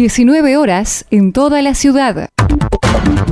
[0.00, 2.30] 19 horas en toda la ciudad.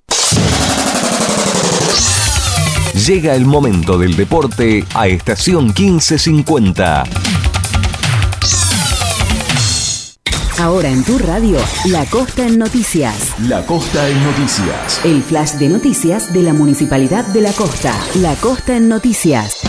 [2.94, 7.04] Llega el momento del deporte a estación 1550.
[10.58, 13.34] Ahora en tu radio, La Costa en Noticias.
[13.48, 15.04] La Costa en Noticias.
[15.06, 17.94] El flash de noticias de la Municipalidad de La Costa.
[18.16, 19.62] La Costa en Noticias.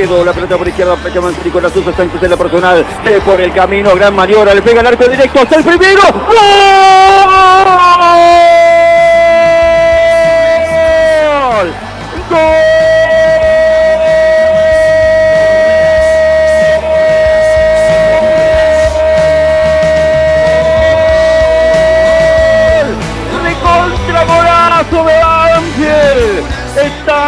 [0.03, 3.53] Quedó la pelota por izquierda, Pechaman Nicolás Sosa Sánchez en la personal, eh, por el
[3.53, 6.03] camino, gran maniobra, le pega el arco directo hasta el primero.
[6.27, 7.23] ¡Gol!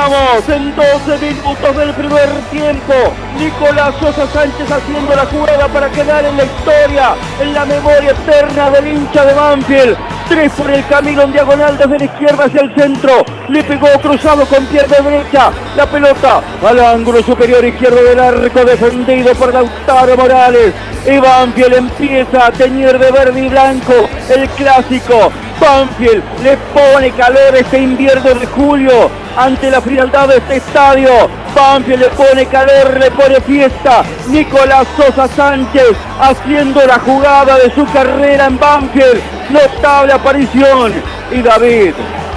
[0.05, 2.93] Estamos en 12 minutos del primer tiempo.
[3.39, 8.69] Nicolás Sosa Sánchez haciendo la jugada para quedar en la historia, en la memoria eterna
[8.69, 9.97] del hincha de Banfield.
[10.29, 13.25] Tres por el camino en diagonal desde la izquierda hacia el centro.
[13.49, 15.51] Le pegó cruzado con pierna derecha.
[15.75, 20.75] La pelota al ángulo superior izquierdo del arco defendido por Lautaro Morales.
[21.07, 23.95] Y Banfield empieza a teñir de verde y blanco
[24.29, 25.33] el clásico.
[25.61, 31.11] Banfield le pone calor este invierno de julio ante la frialdad de este estadio.
[31.55, 34.05] Banfield le pone calor, le pone fiesta.
[34.29, 39.21] Nicolás Sosa Sánchez haciendo la jugada de su carrera en Banfield.
[39.51, 40.93] Notable aparición.
[41.31, 41.95] Y David,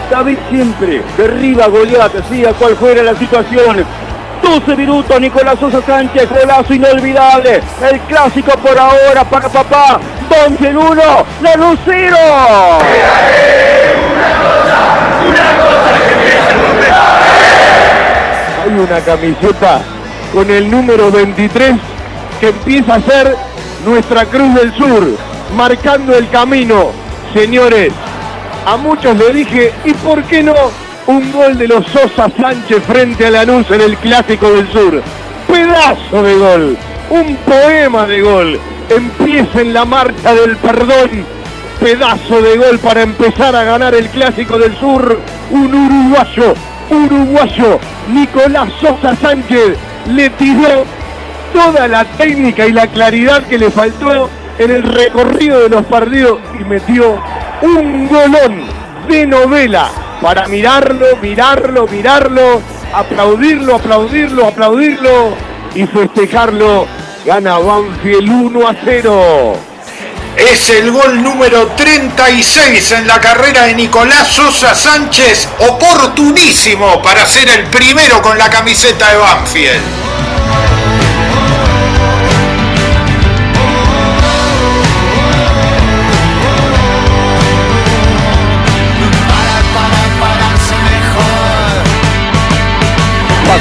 [0.09, 3.85] David siempre derriba a Goliat, sea cual fuera la situación.
[4.47, 7.61] 12 minutos, Nicolás Sosa Sánchez, golazo inolvidable.
[7.81, 9.99] El clásico por ahora para papá.
[10.29, 11.03] Banfield 1,
[11.41, 12.17] la Lucero.
[18.63, 19.81] Hay una camiseta
[20.33, 21.75] con el número 23
[22.39, 23.35] que empieza a ser
[23.85, 25.09] nuestra Cruz del Sur,
[25.57, 26.91] marcando el camino.
[27.33, 27.91] Señores,
[28.65, 30.55] a muchos le dije, ¿y por qué no
[31.07, 35.01] un gol de los Sosa Sánchez frente a Lanús en el Clásico del Sur?
[35.47, 36.77] Pedazo de gol,
[37.09, 38.59] un poema de gol.
[38.89, 41.25] Empieza en la marcha del perdón.
[41.79, 45.19] Pedazo de gol para empezar a ganar el Clásico del Sur.
[45.49, 46.53] Un uruguayo,
[46.89, 47.79] uruguayo,
[48.13, 49.77] Nicolás Sosa Sánchez
[50.13, 50.85] le tiró
[51.53, 56.39] toda la técnica y la claridad que le faltó en el recorrido de los partidos
[56.59, 57.21] y metió
[57.61, 58.65] un golón
[59.07, 59.89] de novela
[60.21, 62.61] para mirarlo, mirarlo, mirarlo,
[62.93, 65.35] aplaudirlo, aplaudirlo, aplaudirlo
[65.75, 66.87] y festejarlo.
[67.25, 69.55] Gana Banfield 1 a 0.
[70.37, 77.49] Es el gol número 36 en la carrera de Nicolás Sosa Sánchez, oportunísimo para ser
[77.49, 80.06] el primero con la camiseta de Banfield.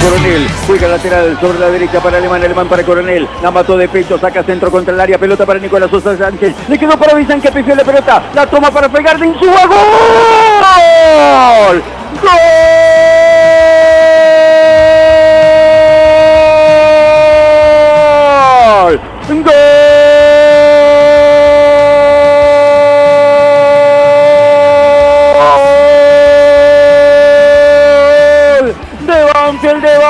[0.07, 4.17] Coronel, juega lateral sobre la derecha para Alemán, Alemán para Coronel, la mató de pecho,
[4.17, 7.51] saca centro contra el área, pelota para Nicolás Sosa Sánchez, le quedó para Bizán que
[7.51, 9.77] pifió la pelota, la toma para pegar de Insúa, ¡gol!
[10.61, 11.83] ¡Gol!
[12.23, 13.36] ¡Gol!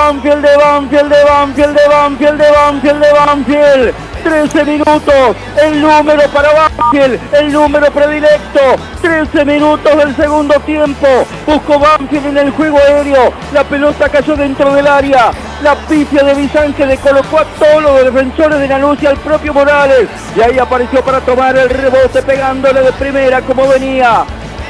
[0.06, 3.94] Banfield, de Banfield, de Banfield, de Banfield, de Banfield, de Banfield.
[4.22, 8.60] 13 minutos, el número para Banfield, el número predilecto.
[9.02, 11.08] 13 minutos del segundo tiempo.
[11.44, 13.32] Buscó Banfield en el juego aéreo.
[13.52, 15.32] La pelota cayó dentro del área.
[15.64, 19.16] La pifia de Bizán que le colocó a todos los defensores de la y al
[19.16, 20.08] propio Morales.
[20.36, 24.24] Y ahí apareció para tomar el rebote pegándole de primera como venía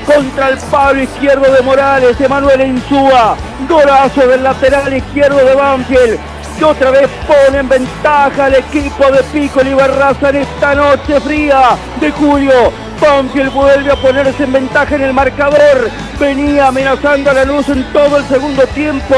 [0.07, 3.37] contra el palo izquierdo de Morales, Emanuel Insúa,
[3.69, 6.19] golazo del lateral izquierdo de Banfield,
[6.59, 11.21] que otra vez pone en ventaja al equipo de Pico y Barraza en esta noche
[11.21, 12.73] fría de julio.
[13.01, 15.91] Banfield vuelve a ponerse en ventaja en el marcador.
[16.19, 19.15] Venía amenazando a la luz en todo el segundo tiempo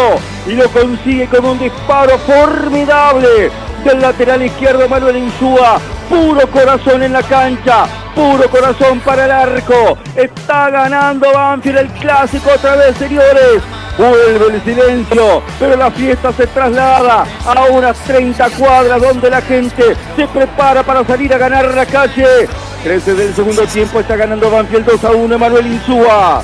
[0.46, 3.50] y lo consigue con un disparo formidable
[3.85, 5.79] del lateral izquierdo Manuel Insúa.
[6.09, 9.99] Puro corazón en la cancha, puro corazón para el arco.
[10.17, 13.63] Está ganando Banfield el clásico otra vez, señores.
[13.99, 19.97] Vuelve el silencio, pero la fiesta se traslada a unas 30 cuadras donde la gente
[20.17, 22.49] se prepara para salir a ganar la calle.
[22.85, 26.43] 13 del segundo tiempo está ganando Banfield 2 a 1 Manuel Insúa.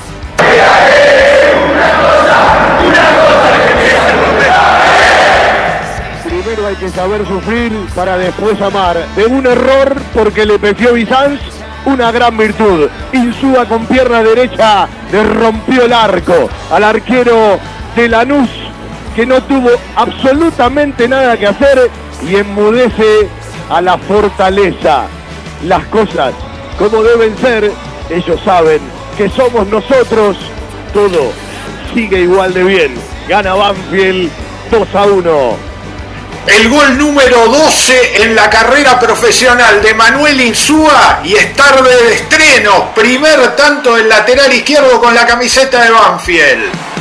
[6.65, 8.97] Hay que saber sufrir para después amar.
[9.15, 11.39] De un error porque le pefió Bizanz,
[11.85, 12.89] una gran virtud.
[13.13, 17.59] Insúa con pierna derecha le rompió el arco al arquero
[17.95, 18.49] de Lanús
[19.15, 21.91] que no tuvo absolutamente nada que hacer
[22.27, 23.29] y enmudece
[23.69, 25.03] a la fortaleza.
[25.65, 26.33] Las cosas
[26.79, 27.71] como deben ser,
[28.09, 28.79] ellos saben
[29.17, 30.35] que somos nosotros,
[30.93, 31.31] todo
[31.93, 32.95] sigue igual de bien.
[33.29, 34.31] Gana Banfield
[34.71, 35.74] 2 a 1
[36.47, 42.13] el gol número 12 en la carrera profesional de Manuel Insúa y es tarde de
[42.13, 46.94] estreno, primer tanto del lateral izquierdo con la camiseta de Banfield.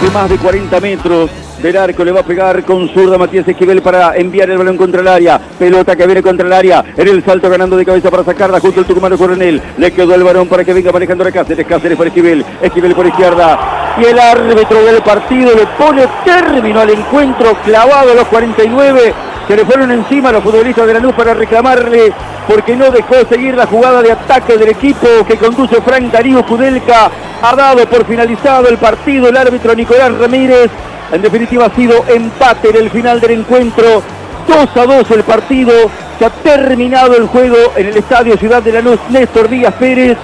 [0.00, 1.30] Desde más de 40 metros
[1.62, 5.02] del arco le va a pegar con zurda Matías Esquivel para enviar el balón contra
[5.02, 5.38] el área.
[5.58, 6.82] Pelota que viene contra el área.
[6.96, 9.60] En el salto ganando de cabeza para sacarla junto al tucumano coronel.
[9.76, 11.66] Le quedó el balón para que venga manejando la Cáceres.
[11.66, 12.44] Cáceres por Esquivel.
[12.62, 13.94] Esquivel por izquierda.
[14.00, 19.14] Y el árbitro del partido le pone término al encuentro clavado a los 49.
[19.50, 22.12] Se le fueron encima los futbolistas de la luz para reclamarle
[22.46, 27.10] porque no dejó seguir la jugada de ataque del equipo que conduce Frank Darío Kudelka.
[27.42, 30.70] Ha dado por finalizado el partido el árbitro Nicolás Ramírez.
[31.10, 34.04] En definitiva ha sido empate en el final del encuentro.
[34.46, 35.72] 2 a 2 el partido.
[36.20, 39.00] Se ha terminado el juego en el estadio Ciudad de Lanús.
[39.08, 40.16] Néstor Díaz Pérez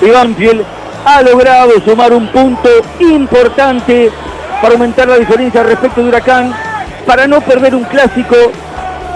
[0.00, 0.64] de Banfield
[1.04, 2.68] ha logrado sumar un punto
[3.00, 4.12] importante
[4.62, 6.54] para aumentar la diferencia respecto de Huracán,
[7.06, 8.36] para no perder un clásico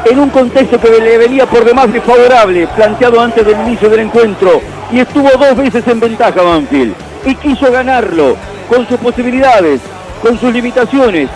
[0.04, 4.60] en un contexto que le venía por demás desfavorable, planteado antes del inicio del encuentro,
[4.92, 8.36] y estuvo dos veces en ventaja Banfield, y quiso ganarlo
[8.68, 9.80] con sus posibilidades,
[10.22, 11.28] con sus limitaciones,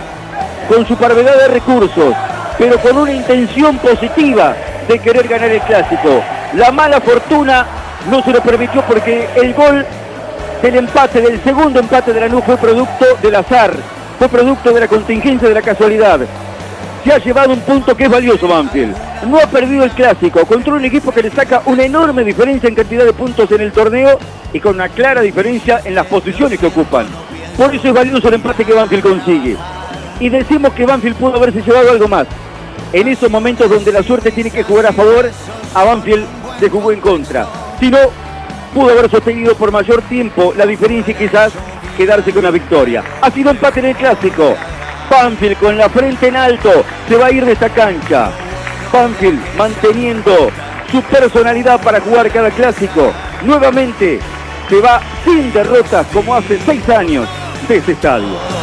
[0.69, 2.15] con su parvedad de recursos,
[2.59, 4.55] pero con una intención positiva
[4.87, 6.23] de querer ganar el clásico.
[6.55, 7.67] La mala fortuna
[8.11, 9.85] no se lo permitió porque el gol
[10.63, 13.73] del empate, del segundo empate de la NU fue producto del azar,
[14.19, 16.21] fue producto de la contingencia de la casualidad.
[17.05, 18.97] Se ha llevado un punto que es valioso Banfield.
[19.29, 22.75] No ha perdido el clásico contra un equipo que le saca una enorme diferencia en
[22.75, 24.19] cantidad de puntos en el torneo
[24.53, 27.07] y con una clara diferencia en las posiciones que ocupan.
[27.57, 29.57] Por eso es valioso el empate que Banfield consigue.
[30.19, 32.27] Y decimos que Banfield pudo haberse llevado algo más.
[32.93, 35.31] En esos momentos donde la suerte tiene que jugar a favor,
[35.75, 36.27] a Banfield
[36.59, 37.47] se jugó en contra.
[37.79, 37.99] Si no,
[38.75, 41.53] pudo haber sostenido por mayor tiempo la diferencia y quizás
[41.99, 43.03] quedarse con la victoria.
[43.21, 44.55] Ha sido empate en el clásico.
[45.11, 48.31] Banfield con la frente en alto se va a ir de esta cancha.
[48.93, 50.51] Banfield manteniendo
[50.93, 53.13] su personalidad para jugar cada clásico.
[53.43, 54.21] Nuevamente
[54.69, 57.29] se va sin derrotas como hace seis años
[57.67, 58.58] de ese estadio.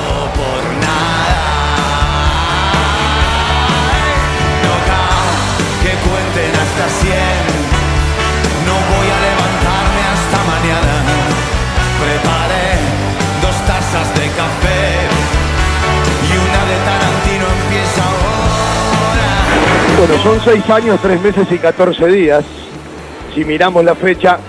[19.98, 22.44] Bueno, son seis años, tres meses y 14 días.
[23.34, 24.40] Si miramos la fecha,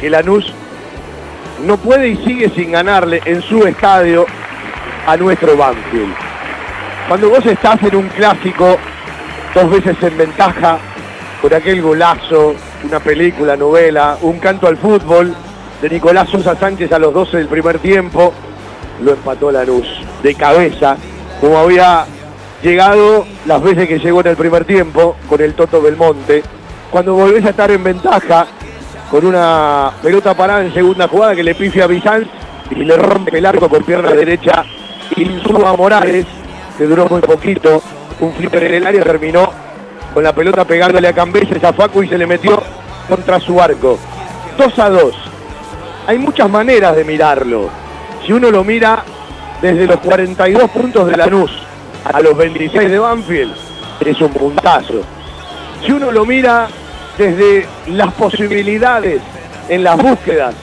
[0.00, 0.52] que Lanús
[1.64, 4.26] no puede y sigue sin ganarle en su estadio
[5.04, 6.14] a nuestro Banfield.
[7.08, 8.78] Cuando vos estás en un clásico,
[9.54, 10.78] dos veces en ventaja,
[11.42, 15.34] con aquel golazo, una película, novela, un canto al fútbol
[15.82, 18.32] de Nicolás Sosa Sánchez a los 12 del primer tiempo,
[19.02, 19.88] lo empató Lanús
[20.22, 20.96] de cabeza,
[21.40, 22.06] como había
[22.66, 26.42] llegado las veces que llegó en el primer tiempo con el Toto Belmonte.
[26.90, 28.44] Cuando volvés a estar en ventaja
[29.08, 32.26] con una pelota parada en segunda jugada que le pifia a Bizanz
[32.72, 34.64] y le rompe el arco con pierna derecha
[35.14, 36.26] Insúa Morales,
[36.76, 37.80] que duró muy poquito,
[38.18, 39.48] un flipper en el área terminó
[40.12, 42.60] con la pelota pegándole a Cambeses a Facu y se le metió
[43.08, 43.96] contra su arco.
[44.58, 45.14] 2 a 2.
[46.08, 47.70] Hay muchas maneras de mirarlo.
[48.26, 49.04] Si uno lo mira
[49.62, 51.66] desde los 42 puntos de Lanús
[52.12, 53.52] a los 26 de Banfield,
[54.04, 55.02] es un puntazo.
[55.84, 56.68] Si uno lo mira
[57.18, 59.20] desde las posibilidades
[59.68, 60.54] en las búsquedas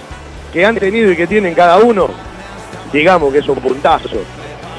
[0.52, 2.08] que han tenido y que tienen cada uno,
[2.92, 4.22] digamos que es un puntazo.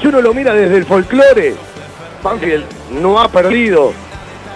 [0.01, 1.55] Si uno lo mira desde el folclore,
[2.23, 3.93] Banfield no ha perdido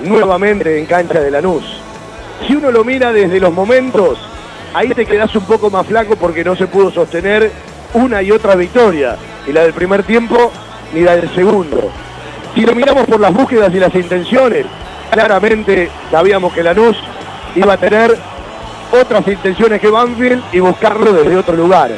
[0.02, 1.82] nuevamente en cancha de Lanús.
[2.48, 4.18] Si uno lo mira desde los momentos,
[4.74, 7.52] ahí te quedas un poco más flaco porque no se pudo sostener
[7.94, 10.52] una y otra victoria, ni la del primer tiempo
[10.94, 11.92] ni la del segundo.
[12.56, 14.66] Si lo miramos por las búsquedas y las intenciones,
[15.12, 16.98] claramente sabíamos que Lanús
[17.56, 18.18] iba a tener
[18.92, 21.92] otras intenciones que Banfield y buscarlo desde otro lugar.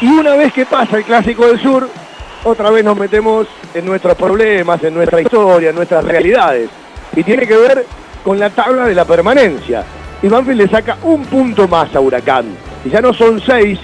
[0.00, 1.88] Y una vez que pasa el Clásico del Sur,
[2.44, 6.68] otra vez nos metemos en nuestros problemas, en nuestra historia, en nuestras realidades.
[7.14, 7.86] Y tiene que ver
[8.24, 9.84] con la tabla de la permanencia.
[10.22, 12.46] Y Banfield le saca un punto más a Huracán.
[12.84, 13.78] Y ya no son seis,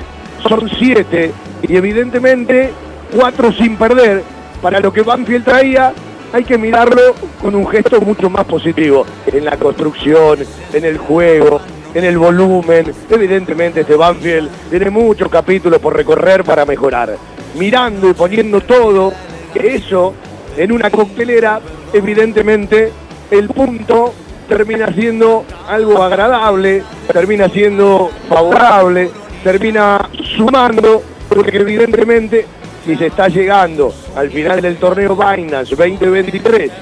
[0.49, 1.33] son siete.
[1.63, 2.73] Y evidentemente
[3.15, 4.23] cuatro sin perder.
[4.63, 5.93] Para lo que Banfield traía,
[6.33, 9.07] hay que mirarlo con un gesto mucho más positivo.
[9.27, 10.39] En la construcción,
[10.73, 11.61] en el juego,
[11.95, 12.93] en el volumen.
[13.11, 17.17] Evidentemente este Banfield tiene muchos capítulos por recorrer para mejorar.
[17.55, 19.13] Mirando y poniendo todo
[19.55, 20.15] eso
[20.57, 21.61] en una coctelera,
[21.93, 22.93] evidentemente
[23.31, 24.13] el punto
[24.49, 29.11] termina siendo algo agradable, termina siendo favorable,
[29.45, 32.47] termina sumando, porque evidentemente
[32.89, 36.73] si se está llegando al final del torneo Binance 2023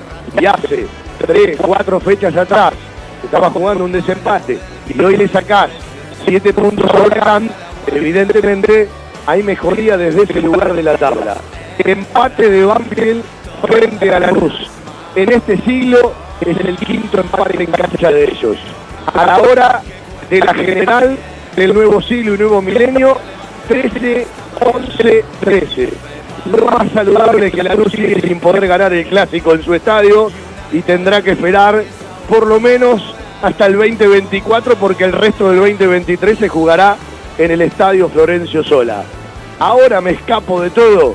[0.40, 0.86] y hace
[1.18, 2.74] 3, 4 fechas atrás
[3.24, 4.56] estaba jugando un desempate
[4.88, 5.68] y hoy le sacás
[6.24, 7.50] 7 puntos a Huracán,
[7.88, 8.88] evidentemente
[9.26, 11.38] hay mejoría desde ese lugar de la tabla.
[11.78, 13.24] Empate de Banfield
[13.68, 14.54] frente a la luz.
[15.16, 18.58] En este siglo es el quinto empate en cancha de ellos.
[19.12, 19.82] A la hora
[20.30, 21.18] de la general
[21.56, 23.18] del nuevo siglo y nuevo milenio,
[23.68, 24.26] 13,
[24.60, 25.92] 11, 13.
[26.50, 30.30] Lo más saludable que la luz sigue sin poder ganar el clásico en su estadio
[30.72, 31.82] y tendrá que esperar
[32.28, 36.96] por lo menos hasta el 2024 porque el resto del 2023 se jugará
[37.38, 39.04] en el estadio Florencio Sola.
[39.58, 41.14] Ahora me escapo de todo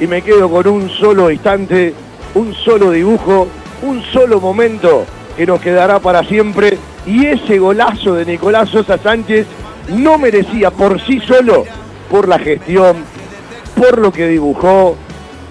[0.00, 1.94] y me quedo con un solo instante,
[2.34, 3.48] un solo dibujo,
[3.82, 5.04] un solo momento
[5.36, 9.46] que nos quedará para siempre y ese golazo de Nicolás Sosa Sánchez
[9.88, 11.64] no merecía por sí solo,
[12.10, 13.04] por la gestión,
[13.76, 14.96] por lo que dibujó,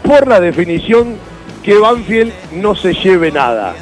[0.04, 1.16] por la definición,
[1.64, 3.76] que Banfield no se lleve nada.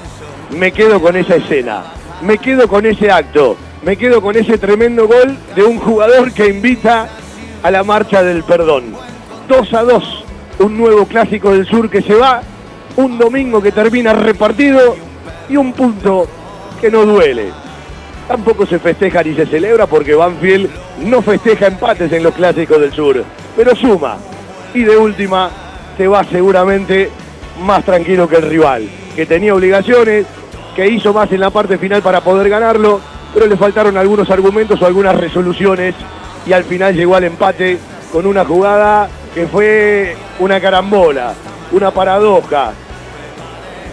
[0.52, 1.84] Me quedo con esa escena,
[2.22, 6.48] me quedo con ese acto, me quedo con ese tremendo gol de un jugador que
[6.48, 7.08] invita
[7.64, 8.96] a la marcha del perdón.
[9.48, 10.26] 2 a 2,
[10.60, 12.42] un nuevo clásico del sur que se va
[12.98, 14.96] un domingo que termina repartido
[15.50, 16.28] y un punto
[16.80, 17.65] que no duele.
[18.28, 20.70] Tampoco se festeja ni se celebra porque Banfield
[21.04, 23.24] no festeja empates en los clásicos del sur,
[23.56, 24.18] pero suma.
[24.74, 25.50] Y de última
[25.96, 27.10] se va seguramente
[27.62, 30.26] más tranquilo que el rival, que tenía obligaciones,
[30.76, 33.00] que hizo más en la parte final para poder ganarlo,
[33.34, 35.96] pero le faltaron algunos argumentos o algunas resoluciones
[36.46, 37.78] y al final llegó al empate
[38.12, 41.34] con una jugada que fue una carambola,
[41.72, 42.74] una paradoja,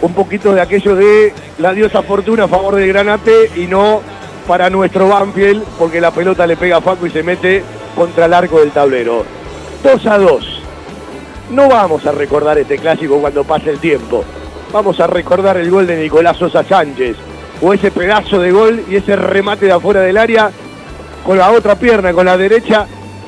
[0.01, 4.01] un poquito de aquello de la diosa fortuna a favor del Granate y no
[4.47, 7.63] para nuestro Banfield, porque la pelota le pega a Facu y se mete
[7.95, 9.23] contra el arco del tablero.
[9.83, 10.61] 2 a 2.
[11.51, 14.23] No vamos a recordar este clásico cuando pase el tiempo.
[14.71, 17.15] Vamos a recordar el gol de Nicolás Sosa Sánchez.
[17.61, 20.51] O ese pedazo de gol y ese remate de afuera del área
[21.25, 22.87] con la otra pierna, con la derecha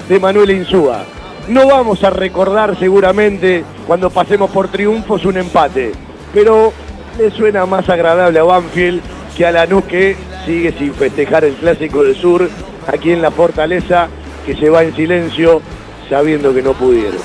[0.10, 1.04] de Manuel Insúa.
[1.48, 5.92] No vamos a recordar seguramente cuando pasemos por triunfos un empate.
[6.34, 6.74] Pero
[7.18, 9.02] le suena más agradable a Banfield
[9.38, 12.50] que a Lanús que sigue sin festejar el Clásico del Sur
[12.88, 14.08] aquí en la Fortaleza,
[14.46, 15.62] que se va en silencio
[16.10, 17.20] sabiendo que no pudieron.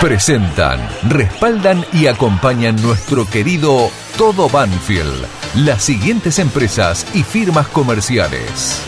[0.00, 3.88] Presentan, respaldan y acompañan nuestro querido
[4.18, 8.82] Todo Banfield, las siguientes empresas y firmas comerciales.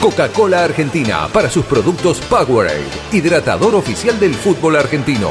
[0.00, 5.30] Coca-Cola Argentina para sus productos Powerade, hidratador oficial del fútbol argentino.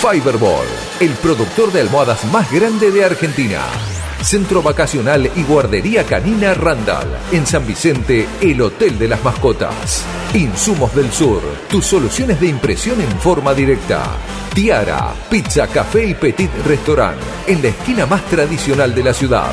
[0.00, 0.64] Fiberball,
[1.00, 3.60] el productor de almohadas más grande de Argentina.
[4.22, 7.18] Centro Vacacional y Guardería Canina Randall.
[7.32, 10.06] En San Vicente, el Hotel de las Mascotas.
[10.32, 14.02] Insumos del Sur, tus soluciones de impresión en forma directa.
[14.54, 17.20] Tiara, Pizza, Café y Petit Restaurant.
[17.46, 19.52] En la esquina más tradicional de la ciudad.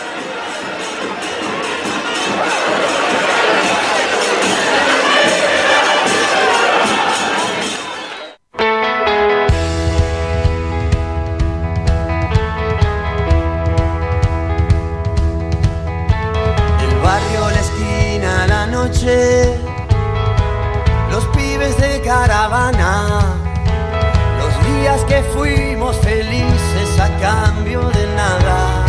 [25.33, 28.85] Fuimos felices a cambio de nada.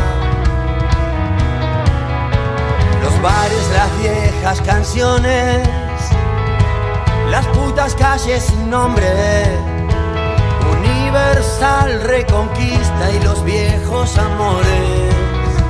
[3.03, 5.69] Los bares, las viejas canciones,
[7.31, 9.07] las putas calles sin nombre,
[10.71, 15.13] universal reconquista y los viejos amores.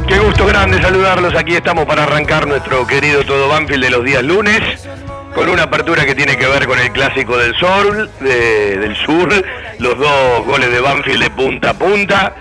[0.08, 1.34] Qué gusto grande saludarlos.
[1.34, 4.86] Aquí estamos para arrancar nuestro querido Todo Banfield de los días lunes.
[5.34, 9.28] Con una apertura que tiene que ver con el clásico del sur, de- del sur,
[9.78, 12.34] los dos goles de Banfield de punta a punta,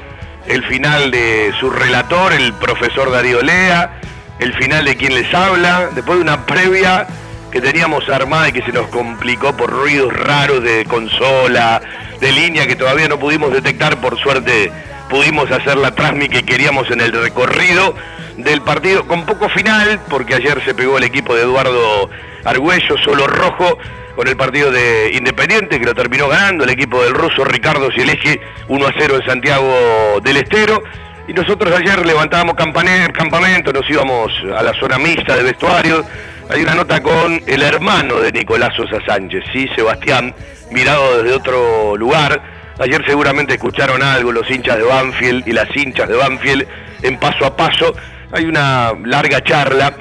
[0.46, 4.00] el final de su relator, el profesor Darío Lea,
[4.40, 7.08] el final de quien les habla, después de una previa
[7.52, 11.82] que teníamos armada y que se nos complicó por ruidos raros de consola,
[12.20, 14.72] de línea que todavía no pudimos detectar, por suerte
[15.12, 17.94] pudimos hacer la transmi que queríamos en el recorrido
[18.38, 22.10] del partido con poco final, porque ayer se pegó el equipo de Eduardo
[22.46, 23.78] Argüello, solo rojo,
[24.16, 28.40] con el partido de Independiente, que lo terminó ganando el equipo del ruso Ricardo Sieleski
[28.70, 30.82] 1 a 0 en Santiago del Estero.
[31.28, 36.06] Y nosotros ayer levantábamos campamento, nos íbamos a la zona mixta de vestuario.
[36.50, 40.34] Hay una nota con el hermano de Nicolás Sosa Sánchez, sí, Sebastián,
[40.72, 42.61] mirado desde otro lugar.
[42.82, 46.68] Ayer seguramente escucharon algo los hinchas de Banfield y las hinchas de Banfield
[47.04, 47.94] en paso a paso.
[48.34, 49.94] Hay una larga charla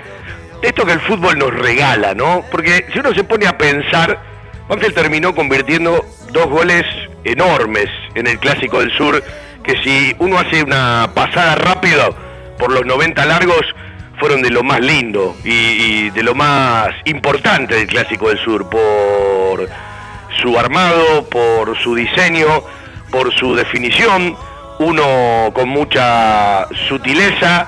[0.63, 2.45] esto que el fútbol nos regala, ¿no?
[2.51, 4.21] Porque si uno se pone a pensar,
[4.69, 6.85] Banfield terminó convirtiendo dos goles
[7.25, 9.23] enormes en el Clásico del Sur,
[9.65, 12.11] que si uno hace una pasada rápida
[12.59, 13.63] por los 90 largos,
[14.19, 19.67] fueron de lo más lindo y, de lo más importante del Clásico del Sur, por
[20.41, 22.47] su armado, por su diseño,
[23.11, 24.37] por su definición,
[24.79, 27.67] uno con mucha sutileza,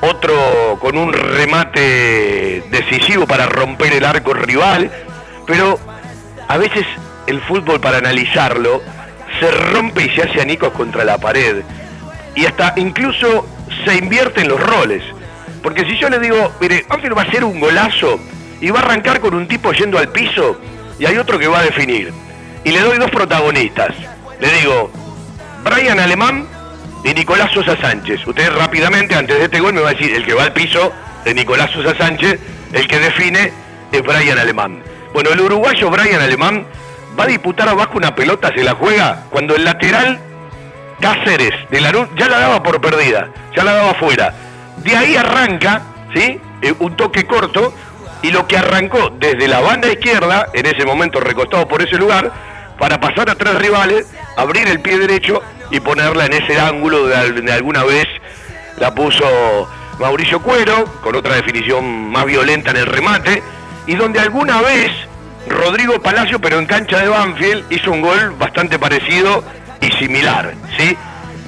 [0.00, 4.90] otro con un remate decisivo para romper el arco rival,
[5.46, 5.78] pero
[6.48, 6.84] a veces
[7.26, 8.82] el fútbol para analizarlo
[9.40, 11.62] se rompe y se hace anicos contra la pared.
[12.34, 13.46] Y hasta incluso
[13.84, 15.02] se invierten los roles.
[15.62, 18.18] Porque si yo le digo, mire, Ángel va a hacer un golazo
[18.60, 20.58] y va a arrancar con un tipo yendo al piso
[21.02, 22.12] y hay otro que va a definir.
[22.62, 23.90] Y le doy dos protagonistas.
[24.38, 24.88] Le digo,
[25.64, 26.46] Brian Alemán
[27.02, 28.24] y Nicolás Sosa Sánchez.
[28.24, 30.92] Usted rápidamente, antes de este gol, me va a decir, el que va al piso
[31.24, 32.38] de Nicolás Sosa Sánchez,
[32.72, 33.52] el que define
[33.90, 34.80] es Brian Alemán.
[35.12, 36.66] Bueno, el uruguayo Brian Alemán
[37.18, 40.20] va a disputar abajo una pelota, se la juega, cuando el lateral
[41.00, 44.32] Cáceres de la ya la daba por perdida, ya la daba fuera.
[44.76, 45.82] De ahí arranca,
[46.14, 46.40] ¿sí?
[46.62, 47.74] Eh, un toque corto,
[48.22, 52.32] y lo que arrancó desde la banda izquierda, en ese momento recostado por ese lugar,
[52.78, 54.06] para pasar a tres rivales,
[54.36, 58.06] abrir el pie derecho y ponerla en ese ángulo de, alguna vez
[58.78, 63.42] la puso Mauricio Cuero, con otra definición más violenta en el remate,
[63.86, 64.90] y donde alguna vez
[65.48, 69.44] Rodrigo Palacio, pero en cancha de Banfield, hizo un gol bastante parecido
[69.80, 70.96] y similar, ¿sí?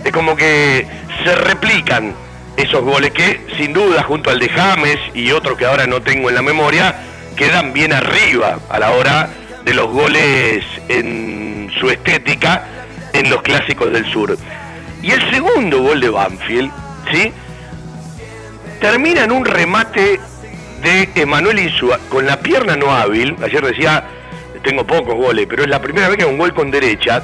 [0.05, 0.87] Es como que
[1.25, 2.15] se replican
[2.57, 6.29] esos goles que, sin duda, junto al de James y otro que ahora no tengo
[6.29, 6.95] en la memoria,
[7.37, 9.29] quedan bien arriba a la hora
[9.65, 12.65] de los goles en su estética
[13.13, 14.37] en los clásicos del sur.
[15.03, 16.71] Y el segundo gol de Banfield,
[17.13, 17.33] ¿sí?
[18.81, 20.21] Termina en un remate
[20.83, 23.37] de Emanuel Insúa con la pierna no hábil.
[23.43, 24.05] Ayer decía,
[24.63, 27.23] tengo pocos goles, pero es la primera vez que hago un gol con derecha.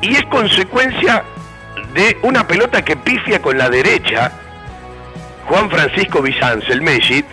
[0.00, 1.24] Y es consecuencia
[1.94, 4.32] de una pelota que pifia con la derecha
[5.46, 7.24] Juan Francisco Bizanz, el Messi,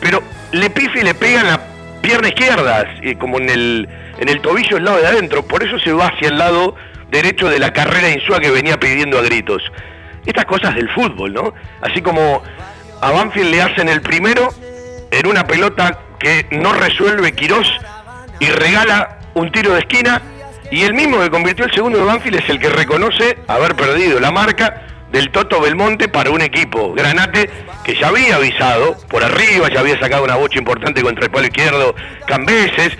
[0.00, 1.60] pero le pifia y le pega en la
[2.00, 2.86] pierna izquierda,
[3.18, 6.28] como en el en el tobillo el lado de adentro, por eso se va hacia
[6.28, 6.74] el lado
[7.10, 9.62] derecho de la carrera Insúa que venía pidiendo a gritos.
[10.24, 11.54] Estas cosas del fútbol, ¿no?
[11.82, 12.42] Así como
[13.00, 14.48] a Banfield le hacen el primero
[15.10, 17.70] en una pelota que no resuelve Quirós
[18.40, 20.22] y regala un tiro de esquina
[20.70, 24.20] y el mismo que convirtió el segundo de Banfield es el que reconoce haber perdido
[24.20, 27.48] la marca del Toto Belmonte para un equipo Granate
[27.84, 31.46] que ya había avisado por arriba, ya había sacado una bocha importante contra el palo
[31.46, 31.94] izquierdo
[32.26, 32.96] Cambeses,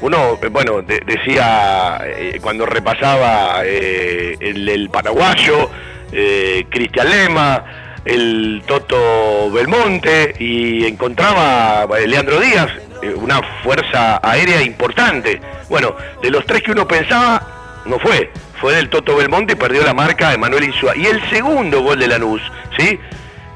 [0.00, 5.70] uno, bueno, decía eh, cuando repasaba eh, el, paraguayo,
[6.10, 7.64] eh, Cristian Lema,
[8.04, 12.70] el Toto Belmonte y encontraba Leandro Díaz
[13.16, 15.40] una fuerza aérea importante.
[15.68, 18.30] Bueno, de los tres que uno pensaba, no fue.
[18.60, 20.96] Fue del Toto Belmonte y perdió la marca de Manuel Insúa.
[20.96, 22.42] Y el segundo gol de Lanús,
[22.78, 22.98] ¿sí?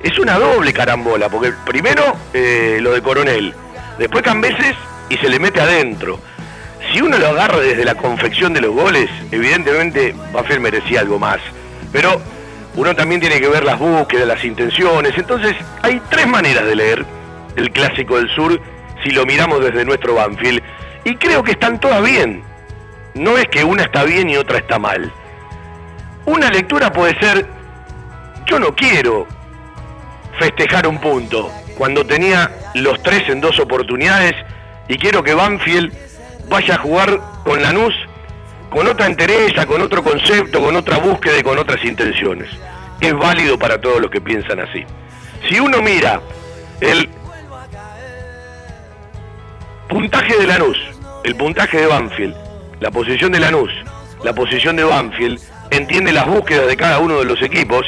[0.02, 3.54] Es una doble carambola, porque primero lo de Coronel,
[3.98, 4.74] después Cambeses
[5.09, 6.20] y se le mete adentro
[6.92, 11.38] si uno lo agarra desde la confección de los goles, evidentemente Banfield merecía algo más.
[11.92, 12.20] Pero
[12.76, 15.12] uno también tiene que ver las búsquedas, las intenciones.
[15.16, 17.06] Entonces, hay tres maneras de leer
[17.56, 18.60] el Clásico del Sur
[19.02, 20.62] si lo miramos desde nuestro Banfield.
[21.04, 22.42] Y creo que están todas bien.
[23.14, 25.12] No es que una está bien y otra está mal.
[26.26, 27.46] Una lectura puede ser,
[28.46, 29.26] yo no quiero
[30.38, 34.34] festejar un punto cuando tenía los tres en dos oportunidades
[34.88, 35.92] y quiero que Banfield
[36.48, 37.94] vaya a jugar con Lanús
[38.74, 42.48] con otra entereza, con otro concepto, con otra búsqueda y con otras intenciones.
[43.00, 44.84] Es válido para todos los que piensan así.
[45.48, 46.20] Si uno mira
[46.80, 47.08] el
[49.88, 50.76] puntaje de Lanús,
[51.22, 52.34] el puntaje de Banfield,
[52.80, 53.70] la posición de Lanús,
[54.24, 57.87] la posición de Banfield, entiende las búsquedas de cada uno de los equipos,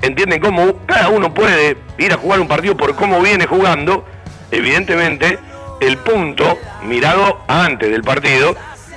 [0.00, 4.06] entiende cómo cada uno puede ir a jugar un partido por cómo viene jugando,
[4.50, 5.38] evidentemente
[5.82, 8.56] el punto mirado antes del partido,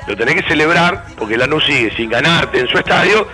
[0.09, 3.27] lo tenés que celebrar porque Lanús sigue sin ganarte en su estadio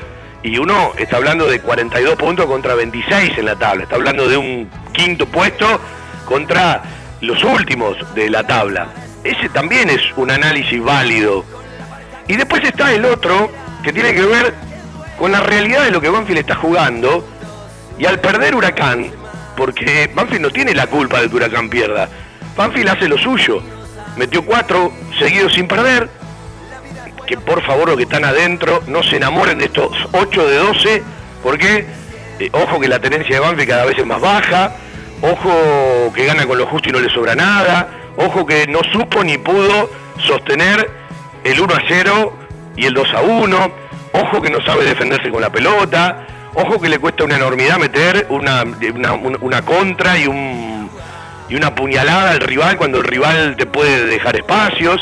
[0.43, 4.35] y uno está hablando de 42 puntos contra 26 en la tabla, está hablando de
[4.35, 5.79] un quinto puesto
[6.25, 6.83] contra
[7.21, 8.89] los últimos de la tabla.
[9.23, 11.45] ese también es un análisis válido.
[12.27, 13.49] Y después está el otro
[13.81, 14.53] que tiene que ver
[15.17, 17.25] con la realidad de lo que Banfield está jugando.
[17.97, 19.11] Y al perder Huracán,
[19.55, 22.09] porque Banfield no tiene la culpa de que Huracán pierda,
[22.57, 23.61] Banfield hace lo suyo.
[24.17, 26.24] Metió cuatro seguidos sin perder.
[27.25, 31.03] Que por favor los que están adentro no se enamoren de estos 8 de 12,
[31.43, 31.85] porque
[32.39, 34.75] eh, ojo que la tenencia de Banfield cada vez es más baja,
[35.21, 39.23] ojo que gana con lo justo y no le sobra nada, ojo que no supo
[39.23, 40.89] ni pudo sostener
[41.43, 42.33] el 1 a 0
[42.75, 43.71] y el 2 a 1,
[44.13, 48.27] ojo que no sabe defenderse con la pelota, ojo que le cuesta una enormidad meter
[48.29, 48.63] una,
[49.41, 50.89] una, contra y, un,
[51.49, 54.99] y una puñalada al rival cuando el rival te puede dejar espacios,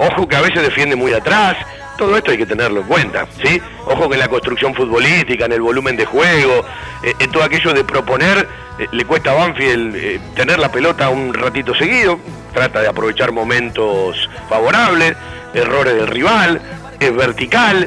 [0.00, 1.56] ojo que a veces defiende muy atrás,
[1.98, 3.60] todo esto hay que tenerlo en cuenta, ¿sí?
[3.84, 6.64] Ojo que en la construcción futbolística, en el volumen de juego,
[7.02, 11.10] eh, en todo aquello de proponer, eh, le cuesta a Banfield eh, tener la pelota
[11.10, 12.18] un ratito seguido,
[12.54, 15.14] trata de aprovechar momentos favorables,
[15.52, 16.62] errores del rival,
[16.98, 17.86] es vertical.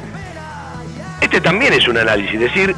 [1.20, 2.76] Este también es un análisis, decir,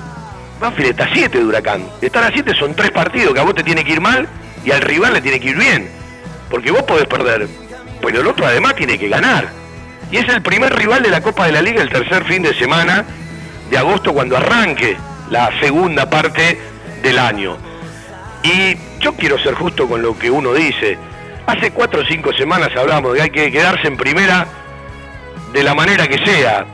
[0.62, 3.56] Banfield está a 7 de Huracán, estar a 7 son tres partidos que a vos
[3.56, 4.30] te tiene que ir mal
[4.64, 5.90] y al rival le tiene que ir bien,
[6.50, 7.50] porque vos podés perder,
[8.02, 9.66] pero el otro además tiene que ganar
[10.12, 12.54] y es el primer rival de la Copa de la Liga el tercer fin de
[12.54, 13.06] semana
[13.70, 14.98] de agosto cuando arranque
[15.30, 16.60] la segunda parte
[17.02, 17.58] del año.
[18.44, 20.98] Y yo quiero ser justo con lo que uno dice.
[21.48, 24.48] Hace cuatro o cinco semanas hablamos de que hay que quedarse en primera
[25.52, 26.66] de la manera que sea.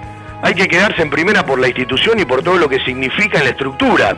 [0.41, 3.45] Hay que quedarse en primera por la institución y por todo lo que significa en
[3.45, 4.17] la estructura.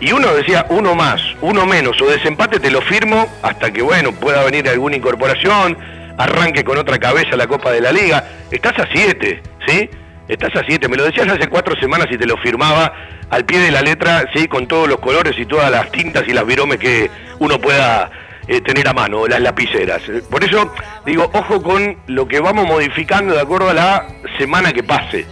[0.00, 4.12] Y uno decía, uno más, uno menos o desempate te lo firmo hasta que, bueno,
[4.12, 5.76] pueda venir alguna incorporación,
[6.18, 8.22] arranque con otra cabeza la Copa de la Liga.
[8.50, 9.88] Estás a siete, ¿sí?
[10.28, 10.88] Estás a siete.
[10.88, 12.92] Me lo decías hace cuatro semanas y te lo firmaba
[13.30, 14.48] al pie de la letra, ¿sí?
[14.48, 18.10] Con todos los colores y todas las tintas y las viromes que uno pueda
[18.48, 20.02] eh, tener a mano, las lapiceras.
[20.28, 20.72] Por eso
[21.06, 25.24] digo, ojo con lo que vamos modificando de acuerdo a la semana que pase.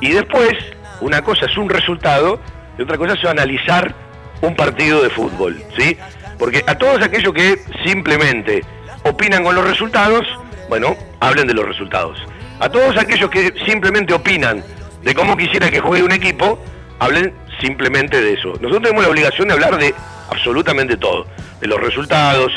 [0.00, 0.52] Y después,
[1.00, 2.40] una cosa es un resultado
[2.78, 3.94] y otra cosa es analizar
[4.40, 5.96] un partido de fútbol, ¿sí?
[6.38, 8.62] Porque a todos aquellos que simplemente
[9.04, 10.26] opinan con los resultados,
[10.68, 12.18] bueno, hablen de los resultados.
[12.60, 14.62] A todos aquellos que simplemente opinan
[15.02, 16.58] de cómo quisiera que juegue un equipo,
[16.98, 18.52] hablen simplemente de eso.
[18.60, 19.94] Nosotros tenemos la obligación de hablar de
[20.30, 21.26] absolutamente todo,
[21.60, 22.52] de los resultados,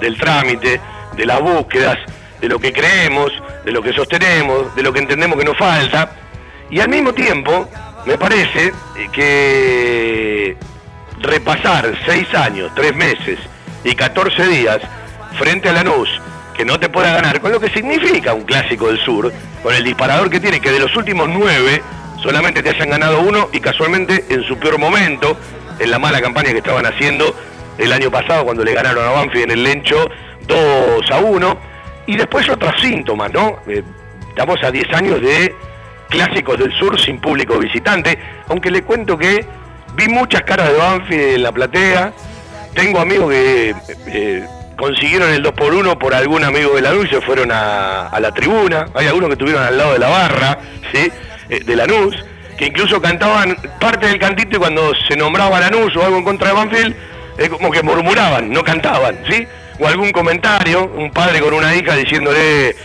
[0.00, 0.80] del trámite,
[1.16, 1.98] de las búsquedas,
[2.40, 3.32] de lo que creemos,
[3.64, 6.10] de lo que sostenemos, de lo que entendemos que nos falta.
[6.70, 7.68] Y al mismo tiempo,
[8.06, 8.72] me parece
[9.12, 10.56] que
[11.20, 13.38] repasar seis años, tres meses
[13.84, 14.80] y 14 días
[15.38, 16.08] frente a Lanús,
[16.56, 19.84] que no te pueda ganar, con lo que significa un clásico del sur, con el
[19.84, 21.82] disparador que tiene, que de los últimos nueve
[22.22, 25.36] solamente te hayan ganado uno y casualmente en su peor momento,
[25.78, 27.34] en la mala campaña que estaban haciendo
[27.76, 30.08] el año pasado cuando le ganaron a Banfield en el Lencho
[30.46, 31.58] 2 a 1,
[32.06, 33.58] y después otros síntomas, ¿no?
[33.66, 33.82] Eh,
[34.28, 35.54] estamos a 10 años de
[36.08, 38.18] clásicos del sur sin público visitante,
[38.48, 39.44] aunque le cuento que
[39.96, 42.12] vi muchas caras de Banfield en la platea,
[42.74, 43.74] tengo amigos que...
[44.06, 48.10] Eh, consiguieron el 2 por 1 por algún amigo de Lanús y se fueron a,
[48.20, 48.86] la tribuna.
[48.94, 50.58] Hay algunos que estuvieron al lado de la barra,
[50.92, 51.10] ¿sí?
[51.48, 52.16] Eh, de Lanús,
[52.56, 56.48] que incluso cantaban parte del cantito y cuando se nombraba Lanús o algo en contra
[56.48, 56.96] de Banfield,
[57.38, 59.46] es como que murmuraban, no cantaban, ¿sí?
[59.78, 62.76] O algún comentario, un padre con una hija diciéndole,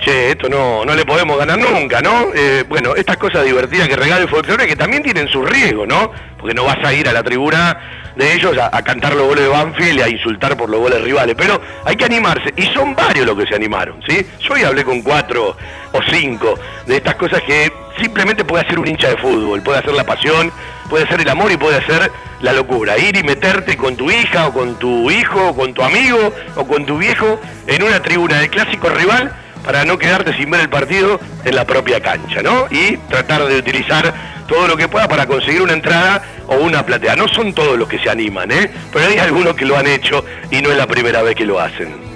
[0.00, 2.28] che, esto no, no le podemos ganar nunca, ¿no?
[2.34, 6.10] Eh, bueno, estas cosas divertidas que regala el folclore que también tienen su riesgo, ¿no?
[6.38, 7.78] Porque no vas a ir a la tribuna
[8.16, 11.34] de ellos a, cantar los goles de Banfield y a insultar por los goles rivales,
[11.36, 14.26] pero hay que animarse, y son varios los que se animaron, ¿sí?
[14.40, 15.56] Yo hoy hablé con cuatro
[15.92, 19.92] o cinco de estas cosas que simplemente puede hacer un hincha de fútbol, puede hacer
[19.92, 20.50] la pasión,
[20.88, 24.48] puede ser el amor y puede ser la locura, ir y meterte con tu hija
[24.48, 28.40] o con tu hijo o con tu amigo o con tu viejo en una tribuna
[28.40, 29.34] del clásico rival
[29.66, 32.66] para no quedarte sin ver el partido en la propia cancha, ¿no?
[32.70, 34.14] Y tratar de utilizar
[34.46, 37.16] todo lo que pueda para conseguir una entrada o una platea.
[37.16, 38.70] No son todos los que se animan, ¿eh?
[38.92, 41.60] pero hay algunos que lo han hecho y no es la primera vez que lo
[41.60, 42.06] hacen.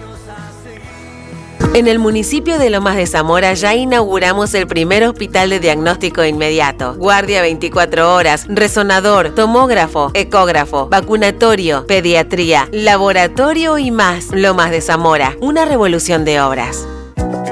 [1.74, 6.94] En el municipio de Lomas de Zamora ya inauguramos el primer hospital de diagnóstico inmediato.
[6.94, 14.30] Guardia 24 horas, resonador, tomógrafo, ecógrafo, vacunatorio, pediatría, laboratorio y más.
[14.32, 16.86] Lomas de Zamora, una revolución de obras.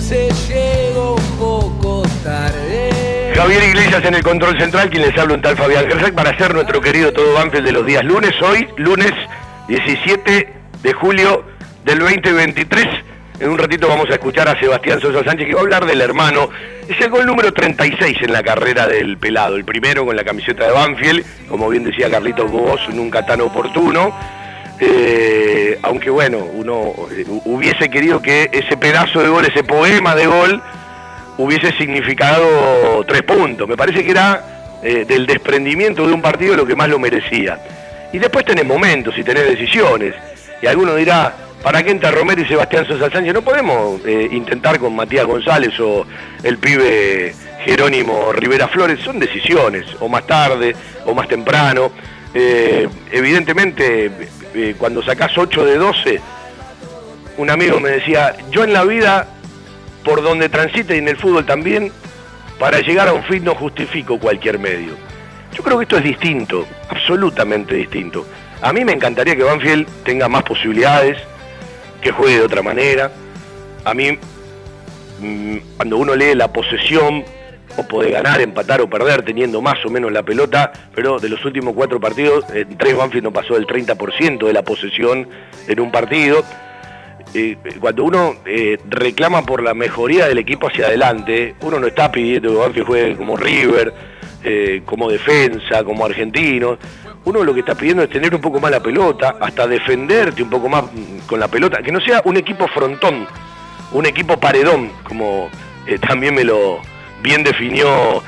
[0.00, 2.90] veces llego un poco tarde.
[3.34, 6.54] Javier Iglesias en el control central, quien les habla un tal Fabián Gersac para hacer
[6.54, 8.32] nuestro querido Todo Banfield de los días lunes.
[8.40, 9.12] Hoy, lunes
[9.68, 11.44] 17 de julio
[11.84, 12.86] del 2023.
[13.40, 16.00] En un ratito vamos a escuchar a Sebastián Sosa Sánchez que va a hablar del
[16.00, 16.48] hermano.
[16.88, 19.56] Es el gol número 36 en la carrera del pelado.
[19.56, 24.14] El primero con la camiseta de Banfield, como bien decía Carlitos Bobos, nunca tan oportuno
[24.82, 30.26] eh, aunque bueno, uno eh, hubiese querido que ese pedazo de gol, ese poema de
[30.26, 30.62] gol,
[31.36, 33.68] hubiese significado tres puntos.
[33.68, 37.58] Me parece que era eh, del desprendimiento de un partido lo que más lo merecía.
[38.12, 40.14] Y después tenés momentos y tenés decisiones.
[40.62, 43.34] Y alguno dirá, ¿para qué entra Romero y Sebastián Sosa Sánchez?
[43.34, 44.00] No podemos
[44.32, 46.06] intentar con Matías González o
[46.42, 48.98] el pibe Jerónimo Rivera Flores.
[49.00, 50.74] Son decisiones, o más tarde,
[51.06, 51.92] o más temprano.
[52.34, 54.10] Evidentemente,
[54.78, 56.20] cuando sacás 8 de 12,
[57.38, 59.26] un amigo me decía, yo en la vida
[60.04, 61.92] por donde transite y en el fútbol también,
[62.58, 64.92] para llegar a un fin no justifico cualquier medio.
[65.54, 68.26] Yo creo que esto es distinto, absolutamente distinto.
[68.62, 71.18] A mí me encantaría que Banfield tenga más posibilidades,
[72.00, 73.10] que juegue de otra manera.
[73.84, 74.18] A mí,
[75.20, 77.24] mm, cuando uno lee la posesión,
[77.76, 81.44] o puede ganar, empatar o perder teniendo más o menos la pelota, pero de los
[81.44, 85.28] últimos cuatro partidos, en tres Banfield no pasó del 30% de la posesión
[85.66, 86.42] en un partido.
[87.32, 92.10] Eh, cuando uno eh, reclama por la mejoría del equipo hacia adelante, uno no está
[92.10, 93.94] pidiendo que Banfield juegue como River,
[94.42, 96.76] eh, como defensa, como argentino.
[97.24, 100.50] Uno lo que está pidiendo es tener un poco más la pelota, hasta defenderte un
[100.50, 100.84] poco más
[101.26, 103.26] con la pelota, que no sea un equipo frontón,
[103.92, 105.50] un equipo paredón, como
[106.00, 106.80] también me lo
[107.22, 108.22] bien definió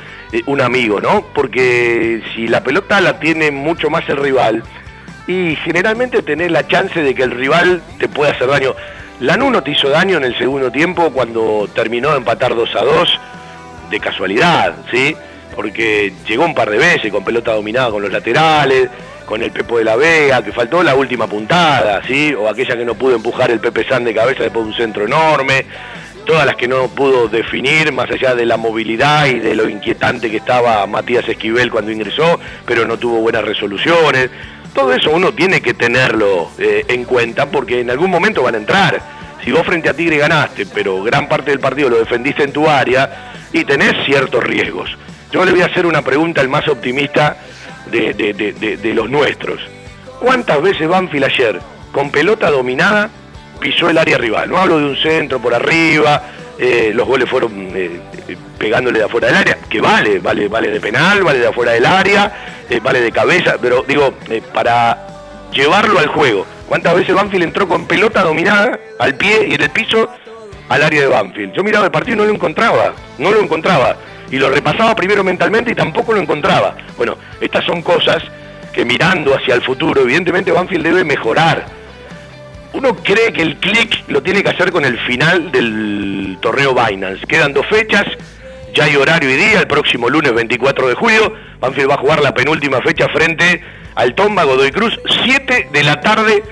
[0.47, 1.27] un amigo, ¿no?
[1.35, 4.63] Porque si la pelota la tiene mucho más el rival,
[5.27, 8.75] y generalmente tenés la chance de que el rival te pueda hacer daño.
[9.21, 12.85] Lanús no te hizo daño en el segundo tiempo cuando terminó de empatar 2 a
[12.85, 13.21] 2
[13.91, 15.15] de casualidad, ¿sí?
[15.55, 18.89] Porque llegó un par de veces con pelota dominada con los laterales,
[19.27, 22.35] con el Pepo de la Vega, que faltó la última puntada, ¿sí?
[22.35, 25.05] O aquella que no pudo empujar el Pepe San de cabeza después de un centro
[25.05, 25.67] enorme.
[26.25, 30.31] Todas las que no pudo definir, más allá de la movilidad y de lo inquietante
[30.31, 34.31] que estaba Matías Esquivel cuando ingresó, pero no tuvo buenas resoluciones.
[34.73, 38.59] Todo eso uno tiene que tenerlo eh, en cuenta porque en algún momento van a
[38.59, 39.03] entrar.
[39.45, 42.69] Si vos frente a Tigre ganaste, pero gran parte del partido lo defendiste en tu
[42.69, 44.97] área y tenés ciertos riesgos.
[45.33, 47.37] Yo le voy a hacer una pregunta al más optimista
[47.91, 49.61] de, los nuestros.
[50.21, 53.11] ¿Cuántas veces Banfield ayer, con pelota dominada,
[53.63, 54.51] pisó el área rival?
[54.51, 56.23] No hablo de un centro por arriba,
[56.59, 58.01] eh, los goles fueron eh,
[58.59, 61.87] pegándole de afuera del área, que vale, vale, vale de penal, vale de afuera del
[61.87, 64.15] área, eh, vale de cabeza, pero digo,
[64.53, 65.07] para
[65.53, 66.45] llevarlo al juego.
[66.69, 70.09] ¿Cuántas veces Banfield entró con pelota dominada al pie y en el piso
[70.69, 71.53] al área de Banfield?
[71.53, 73.97] Yo miraba el partido y no lo encontraba, no lo encontraba.
[74.31, 76.75] Y lo repasaba primero mentalmente y tampoco lo encontraba.
[76.97, 78.23] Bueno, estas son cosas
[78.73, 81.82] que mirando hacia el futuro, evidentemente Banfield debe mejorar
[82.75, 87.27] uno cree que el clic lo tiene que hacer con el final del torneo Binance.
[87.27, 88.05] Quedan dos fechas,
[88.75, 91.35] ya hay horario y día, el próximo lunes 24 de julio.
[91.61, 93.63] Banfield va a jugar la penúltima fecha frente
[93.95, 96.43] al Tomba Godoy Cruz, 7 de la tarde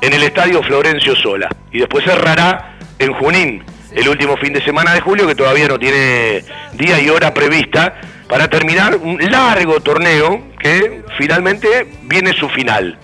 [0.00, 1.48] en el estadio Florencio Sola.
[1.72, 5.78] Y después cerrará en Junín, el último fin de semana de julio, que todavía no
[5.78, 7.94] tiene día y hora prevista,
[8.28, 12.98] para terminar un largo torneo que finalmente viene su final.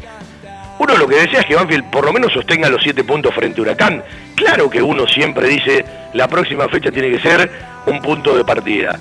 [0.83, 3.61] Uno lo que desea es que Banfield por lo menos sostenga los siete puntos frente
[3.61, 4.03] a Huracán.
[4.35, 7.49] Claro que uno siempre dice la próxima fecha tiene que ser
[7.87, 8.99] un punto de partida.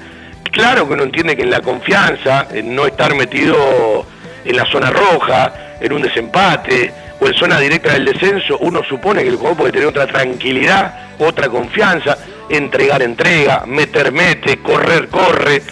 [0.51, 4.05] Claro que uno entiende que en la confianza, en no estar metido
[4.45, 9.23] en la zona roja, en un desempate o en zona directa del descenso, uno supone
[9.23, 12.15] que el jugador puede tener otra tranquilidad, otra confianza,
[12.47, 15.63] entregar entrega, meter mete, correr corre,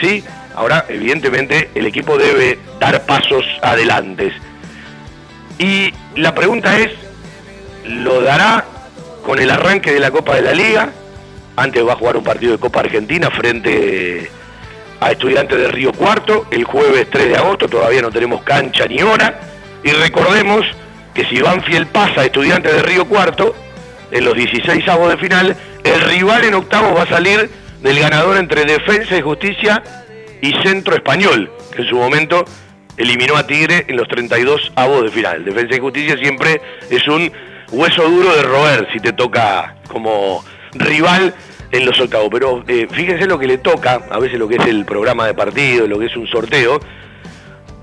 [0.00, 0.24] ¿sí?
[0.54, 4.32] Ahora, evidentemente, el equipo debe dar pasos adelante.
[5.58, 6.92] Y la pregunta es,
[7.84, 8.64] ¿lo dará
[9.24, 10.90] con el arranque de la Copa de la Liga?
[11.56, 14.30] Antes va a jugar un partido de Copa Argentina frente
[15.00, 19.02] a Estudiantes de Río Cuarto, el jueves 3 de agosto, todavía no tenemos cancha ni
[19.02, 19.40] hora.
[19.82, 20.64] Y recordemos
[21.14, 23.54] que si Banfield pasa a Estudiantes de Río Cuarto,
[24.10, 27.50] en los 16 avos de final, el rival en octavos va a salir
[27.82, 29.82] del ganador entre Defensa y Justicia
[30.40, 32.44] y Centro Español, que en su momento
[32.98, 35.44] eliminó a Tigre en los 32 avos de final.
[35.44, 37.30] Defensa y Justicia siempre es un
[37.70, 41.34] hueso duro de roer si te toca como rival
[41.70, 42.28] en los octavos.
[42.30, 45.34] Pero eh, fíjense lo que le toca, a veces lo que es el programa de
[45.34, 46.80] partido, lo que es un sorteo.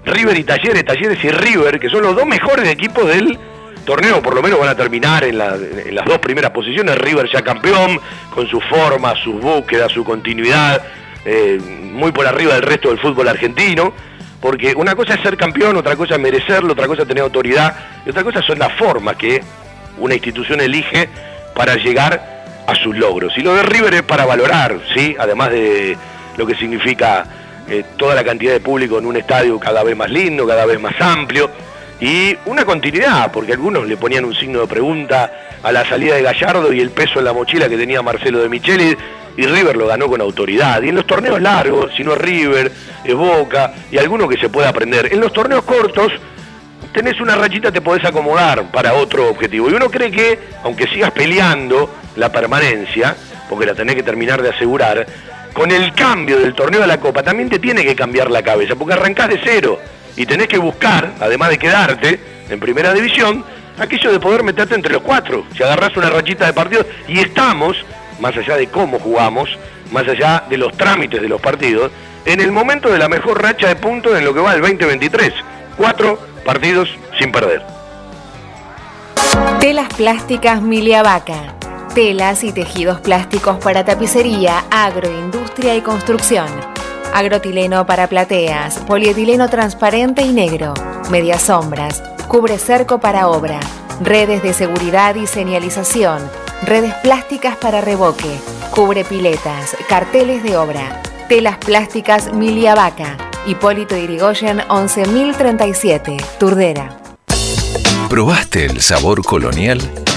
[0.05, 3.39] River y Talleres, Talleres y River, que son los dos mejores equipos del
[3.85, 6.97] torneo, por lo menos van a terminar en, en las dos primeras posiciones.
[6.97, 7.99] River ya campeón,
[8.29, 10.83] con su forma, su búsqueda, su continuidad
[11.25, 11.59] eh,
[11.91, 13.93] muy por arriba del resto del fútbol argentino,
[14.39, 17.75] porque una cosa es ser campeón, otra cosa es merecerlo, otra cosa es tener autoridad,
[18.05, 19.41] y otra cosa son las formas que
[19.97, 21.09] una institución elige
[21.55, 22.35] para llegar
[22.67, 23.37] a sus logros.
[23.37, 25.15] Y lo de River es para valorar, ¿sí?
[25.17, 25.97] además de
[26.37, 27.25] lo que significa
[27.67, 30.79] eh, toda la cantidad de público en un estadio cada vez más lindo, cada vez
[30.79, 31.49] más amplio,
[31.99, 35.31] y una continuidad, porque algunos le ponían un signo de pregunta
[35.63, 38.49] a la salida de Gallardo y el peso en la mochila que tenía Marcelo de
[38.49, 38.97] Micheli,
[39.37, 40.81] y River lo ganó con autoridad.
[40.81, 42.71] Y en los torneos largos, si no es River,
[43.03, 45.11] es Boca, y alguno que se pueda aprender.
[45.11, 46.11] En los torneos cortos,
[46.93, 49.69] tenés una rachita, te podés acomodar para otro objetivo.
[49.69, 53.15] Y uno cree que, aunque sigas peleando la permanencia,
[53.49, 55.05] porque la tenés que terminar de asegurar,
[55.53, 58.75] con el cambio del torneo de la Copa también te tiene que cambiar la cabeza,
[58.75, 59.79] porque arrancás de cero
[60.17, 62.19] y tenés que buscar, además de quedarte
[62.49, 63.43] en primera división,
[63.77, 65.45] aquello de poder meterte entre los cuatro.
[65.55, 67.77] Si agarrás una rachita de partidos y estamos,
[68.19, 69.49] más allá de cómo jugamos,
[69.91, 71.91] más allá de los trámites de los partidos,
[72.25, 75.33] en el momento de la mejor racha de puntos en lo que va el 2023.
[75.77, 76.89] Cuatro partidos
[77.19, 77.61] sin perder.
[79.59, 81.55] Telas plásticas Miliavaca.
[81.93, 86.47] Telas y tejidos plásticos para tapicería, agroindustria y construcción.
[87.13, 90.73] Agrotileno para plateas, polietileno transparente y negro,
[91.09, 93.59] medias sombras, cubre cerco para obra,
[94.01, 96.19] redes de seguridad y señalización,
[96.63, 98.39] redes plásticas para revoque,
[98.71, 106.97] cubre piletas, carteles de obra, telas plásticas Milia Vaca, Hipólito Irigoyen 11037, Turdera.
[108.09, 109.79] ¿Probaste el sabor colonial?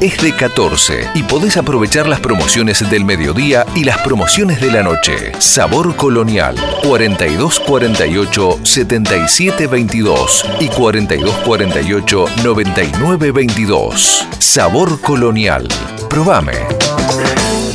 [0.00, 4.82] es de 14 y podés aprovechar las promociones del mediodía y las promociones de la
[4.82, 5.32] noche.
[5.38, 14.26] Sabor Colonial 4248 7722 y 4248 9922.
[14.38, 15.68] Sabor Colonial.
[16.08, 16.54] Probame.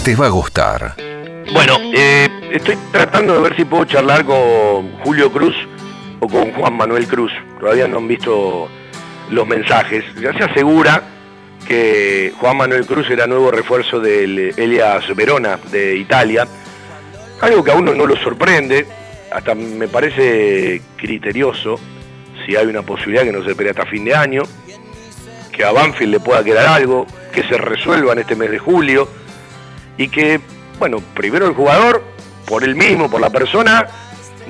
[0.04, 0.96] Te va a gustar.
[1.54, 5.56] Bueno, eh, estoy tratando de ver si puedo charlar con Julio Cruz
[6.20, 7.32] o con Juan Manuel Cruz.
[7.60, 8.68] Todavía no han visto
[9.30, 10.04] los mensajes.
[10.20, 11.04] Ya se asegura
[11.68, 16.48] que Juan Manuel Cruz era nuevo refuerzo del Elias Verona de Italia.
[17.42, 18.86] Algo que a uno no lo sorprende,
[19.32, 21.80] hasta me parece criterioso
[22.46, 24.44] si hay una posibilidad que no se espere hasta fin de año,
[25.52, 29.10] que a Banfield le pueda quedar algo, que se resuelva en este mes de julio
[29.98, 30.40] y que,
[30.80, 32.04] bueno, primero el jugador,
[32.46, 33.88] por él mismo, por la persona,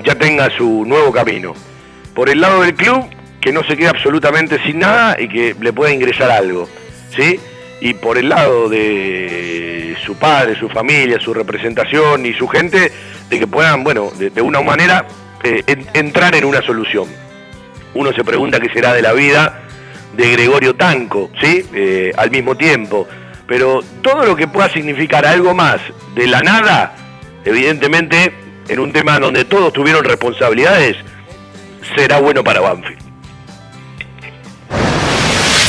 [0.04, 1.54] ya tenga su nuevo camino.
[2.14, 3.06] Por el lado del club,
[3.40, 6.68] que no se quede absolutamente sin nada y que le pueda ingresar algo.
[7.16, 7.40] ¿Sí?
[7.82, 12.92] Y por el lado de su padre, su familia, su representación y su gente,
[13.30, 15.06] de que puedan, bueno, de, una manera
[15.44, 15.64] eh,
[15.94, 17.08] entrar en una solución.
[17.94, 19.62] Uno se pregunta qué será de la vida
[20.16, 21.66] de Gregorio Tanco, ¿sí?
[21.74, 23.08] Eh, al mismo tiempo.
[23.48, 25.80] Pero todo lo que pueda significar algo más
[26.16, 26.96] de la nada,
[27.44, 28.34] evidentemente,
[28.68, 30.98] en un tema donde todos tuvieron responsabilidades,
[31.96, 33.02] será bueno para Banfield.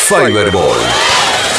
[0.09, 1.06] Fiberball.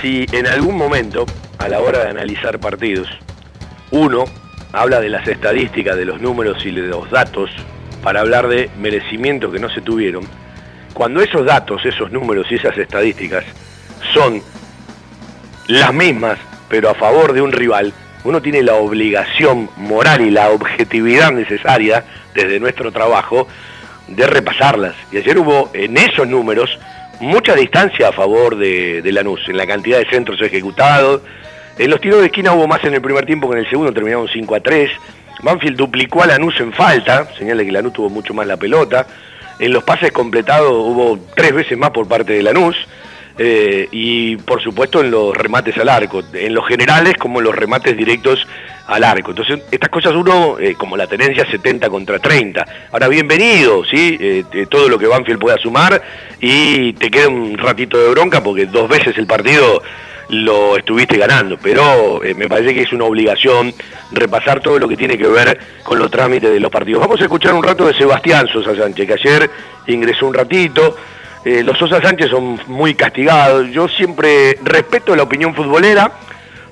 [0.00, 1.26] si en algún momento,
[1.58, 3.08] a la hora de analizar partidos,
[3.90, 4.24] uno
[4.72, 7.50] habla de las estadísticas, de los números y de los datos
[8.02, 10.26] para hablar de merecimientos que no se tuvieron,
[10.94, 13.44] cuando esos datos, esos números y esas estadísticas
[14.12, 14.42] son
[15.68, 16.38] las mismas,
[16.68, 17.92] pero a favor de un rival,
[18.24, 23.46] uno tiene la obligación moral y la objetividad necesaria desde nuestro trabajo
[24.08, 24.94] de repasarlas.
[25.12, 26.78] Y ayer hubo en esos números
[27.20, 31.22] mucha distancia a favor de, Lanús, en la cantidad de centros ejecutados,
[31.78, 33.92] En los tiros de esquina hubo más en el primer tiempo que en el segundo,
[33.92, 34.90] terminaron 5 a 3.
[35.42, 39.06] Banfield duplicó a Lanús en falta, señala que Lanús tuvo mucho más la pelota.
[39.60, 42.76] En los pases completados hubo tres veces más por parte de Lanús.
[43.40, 47.54] Eh, y por supuesto en los remates al arco, en los generales como en los
[47.54, 48.44] remates directos
[48.88, 49.30] al arco.
[49.30, 52.64] Entonces, estas cosas uno, eh, como la tenencia 70 contra 30.
[52.90, 54.16] Ahora, bienvenido, ¿sí?
[54.20, 56.02] Eh, todo lo que Banfield pueda sumar
[56.40, 59.82] y te queda un ratito de bronca porque dos veces el partido
[60.30, 63.72] lo estuviste ganando, pero me parece que es una obligación
[64.12, 67.00] repasar todo lo que tiene que ver con los trámites de los partidos.
[67.00, 69.50] Vamos a escuchar un rato de Sebastián Sosa Sánchez, que ayer
[69.86, 70.96] ingresó un ratito,
[71.44, 73.70] eh, los Sosa Sánchez son muy castigados.
[73.70, 76.12] Yo siempre respeto la opinión futbolera,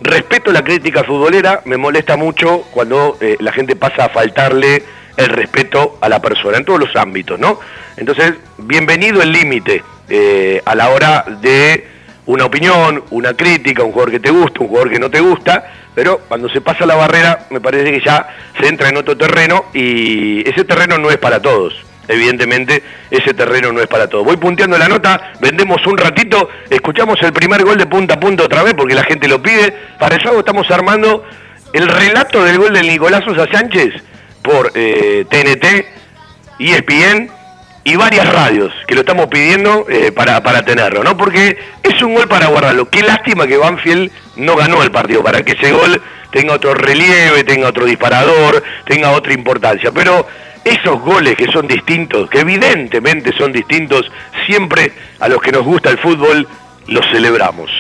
[0.01, 4.83] respeto la crítica futbolera, me molesta mucho cuando eh, la gente pasa a faltarle
[5.17, 7.59] el respeto a la persona, en todos los ámbitos, ¿no?
[7.97, 11.89] Entonces, bienvenido el límite eh, a la hora de
[12.27, 15.73] una opinión, una crítica, un jugador que te gusta, un jugador que no te gusta,
[15.95, 18.29] pero cuando se pasa la barrera me parece que ya
[18.61, 23.73] se entra en otro terreno y ese terreno no es para todos evidentemente ese terreno
[23.73, 24.25] no es para todo.
[24.25, 28.45] Voy punteando la nota, vendemos un ratito, escuchamos el primer gol de punta a punta
[28.45, 29.75] otra vez porque la gente lo pide.
[29.99, 31.25] Para eso estamos armando
[31.73, 33.95] el relato del gol de Nicolás Sosa Sánchez
[34.43, 35.87] por eh, TNT,
[36.59, 37.31] ESPN
[37.85, 41.17] y varias radios que lo estamos pidiendo eh, para, para tenerlo, ¿no?
[41.17, 42.89] Porque es un gol para guardarlo.
[42.89, 46.03] Qué lástima que Banfield no ganó el partido, para que ese gol
[46.33, 49.93] tenga otro relieve, tenga otro disparador, tenga otra importancia.
[49.93, 50.27] Pero
[50.67, 54.11] esos goles que son distintos, que evidentemente son distintos,
[54.47, 56.47] siempre a los que nos gusta el fútbol,
[56.89, 57.71] los celebramos.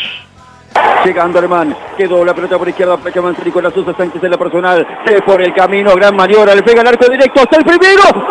[1.04, 5.20] Llega Anderman, quedó la pelota por izquierda, con Nicolás Sosa Sánchez en la personal, se
[5.22, 8.02] por el camino, gran maniobra, le pega el arco directo hasta el primero.
[8.12, 8.26] ¡Gol!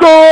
[0.00, 0.26] ¡Gol!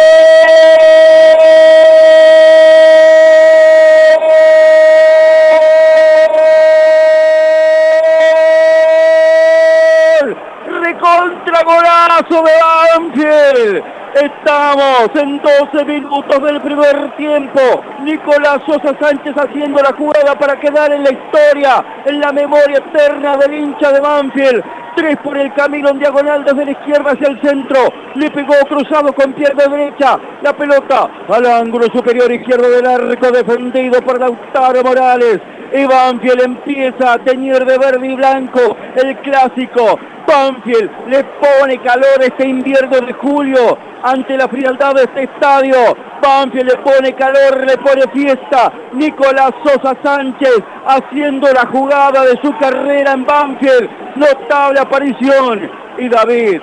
[11.64, 13.84] Golazo de Banfield.
[14.14, 17.60] Estamos en 12 minutos del primer tiempo.
[18.02, 23.36] Nicolás Sosa Sánchez haciendo la jugada para quedar en la historia, en la memoria eterna
[23.36, 24.64] del hincha de Banfield.
[24.94, 27.80] Tres por el camino en diagonal desde la izquierda hacia el centro.
[28.14, 30.16] Le pegó cruzado con pierna derecha.
[30.42, 35.40] La pelota al ángulo superior izquierdo del arco defendido por Lautaro Morales.
[35.74, 39.98] Y Banfield empieza a teñir de verde y blanco el clásico.
[40.24, 45.76] Banfield le pone calor este invierno de julio ante la frialdad de este estadio.
[46.22, 48.72] Banfield le pone calor, le pone fiesta.
[48.92, 53.90] Nicolás Sosa Sánchez haciendo la jugada de su carrera en Banfield.
[54.14, 55.68] Notable aparición.
[55.98, 56.60] Y David,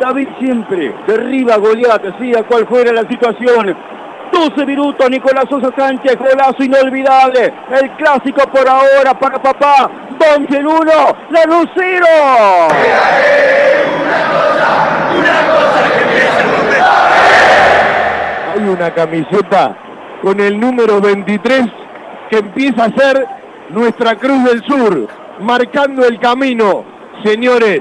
[0.00, 3.74] David siempre derriba a Goliat, sea cual fuera la situación.
[4.32, 7.52] 12 minutos, Nicolás Sosa Sánchez, golazo inolvidable.
[7.70, 9.90] El clásico por ahora para papá.
[10.18, 10.92] Banfield 1,
[11.30, 12.06] la Lucero.
[18.54, 19.76] Hay una camiseta
[20.22, 21.62] con el número 23
[22.28, 23.26] que empieza a ser
[23.70, 25.08] nuestra Cruz del Sur,
[25.40, 26.84] marcando el camino.
[27.24, 27.80] Señores,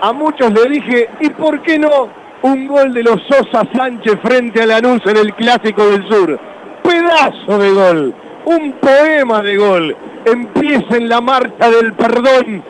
[0.00, 2.08] a muchos le dije, ¿y por qué no
[2.46, 6.38] un gol de los Sosa Sánchez frente a Lanús en el Clásico del Sur?
[6.80, 9.96] Pedazo de gol, un poema de gol.
[10.24, 12.62] Empieza en la marcha del perdón.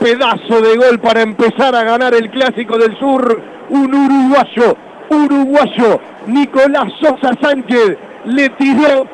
[0.00, 3.40] Pedazo de gol para empezar a ganar el Clásico del Sur.
[3.68, 4.76] Un uruguayo,
[5.10, 9.06] uruguayo, Nicolás Sosa Sánchez le tiró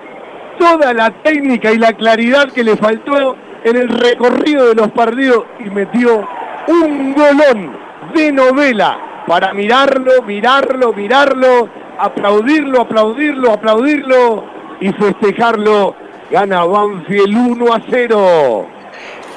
[0.58, 5.44] toda la técnica y la claridad que le faltó en el recorrido de los partidos
[5.60, 6.26] y metió
[6.68, 7.76] un golón
[8.14, 11.68] de novela para mirarlo, mirarlo, mirarlo,
[11.98, 14.44] aplaudirlo, aplaudirlo, aplaudirlo
[14.80, 15.96] y festejarlo.
[16.30, 18.68] Gana Banfield 1 a 0.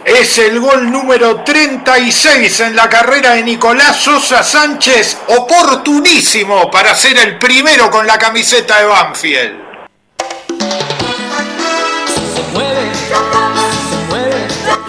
[0.05, 7.17] Es el gol número 36 en la carrera de Nicolás Sosa Sánchez, oportunísimo para ser
[7.17, 10.98] el primero con la camiseta de Banfield.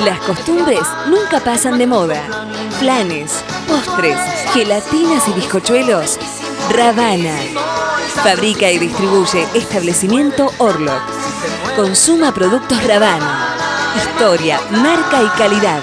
[0.05, 2.23] Las costumbres nunca pasan de moda.
[2.79, 4.19] Planes, postres,
[4.55, 6.19] gelatinas y bizcochuelos.
[6.71, 7.37] Ravana.
[8.23, 11.03] Fabrica y distribuye establecimiento Orlok.
[11.77, 13.57] Consuma productos Ravana.
[13.97, 15.83] Historia, marca y calidad.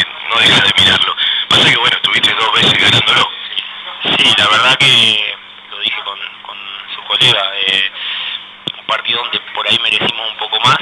[0.00, 1.16] no deja de mirarlo.
[1.48, 3.30] Pasa que bueno, estuviste dos veces ganándolo.
[4.16, 5.36] Sí, la verdad que
[5.70, 6.58] lo dije con, con
[6.94, 7.92] su colega, eh,
[8.78, 10.78] un partido donde por ahí merecimos un poco más,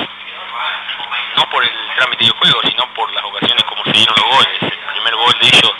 [1.36, 4.62] no por el trámite del juego, sino por las ocasiones como se dieron los goles.
[4.62, 5.72] El primer gol de ellos,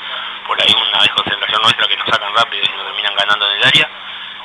[0.47, 3.65] por ahí una desconcentración nuestra que nos sacan rápido y nos terminan ganando en el
[3.65, 3.91] área.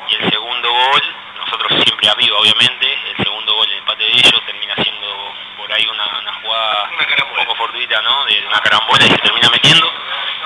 [0.07, 1.03] Y el segundo gol,
[1.37, 5.33] nosotros siempre arriba obviamente, el segundo gol, el empate de ellos, termina siendo
[5.75, 8.25] ahí una, una jugada un poco fortuita, ¿no?
[8.25, 9.91] De una carambola y se termina metiendo.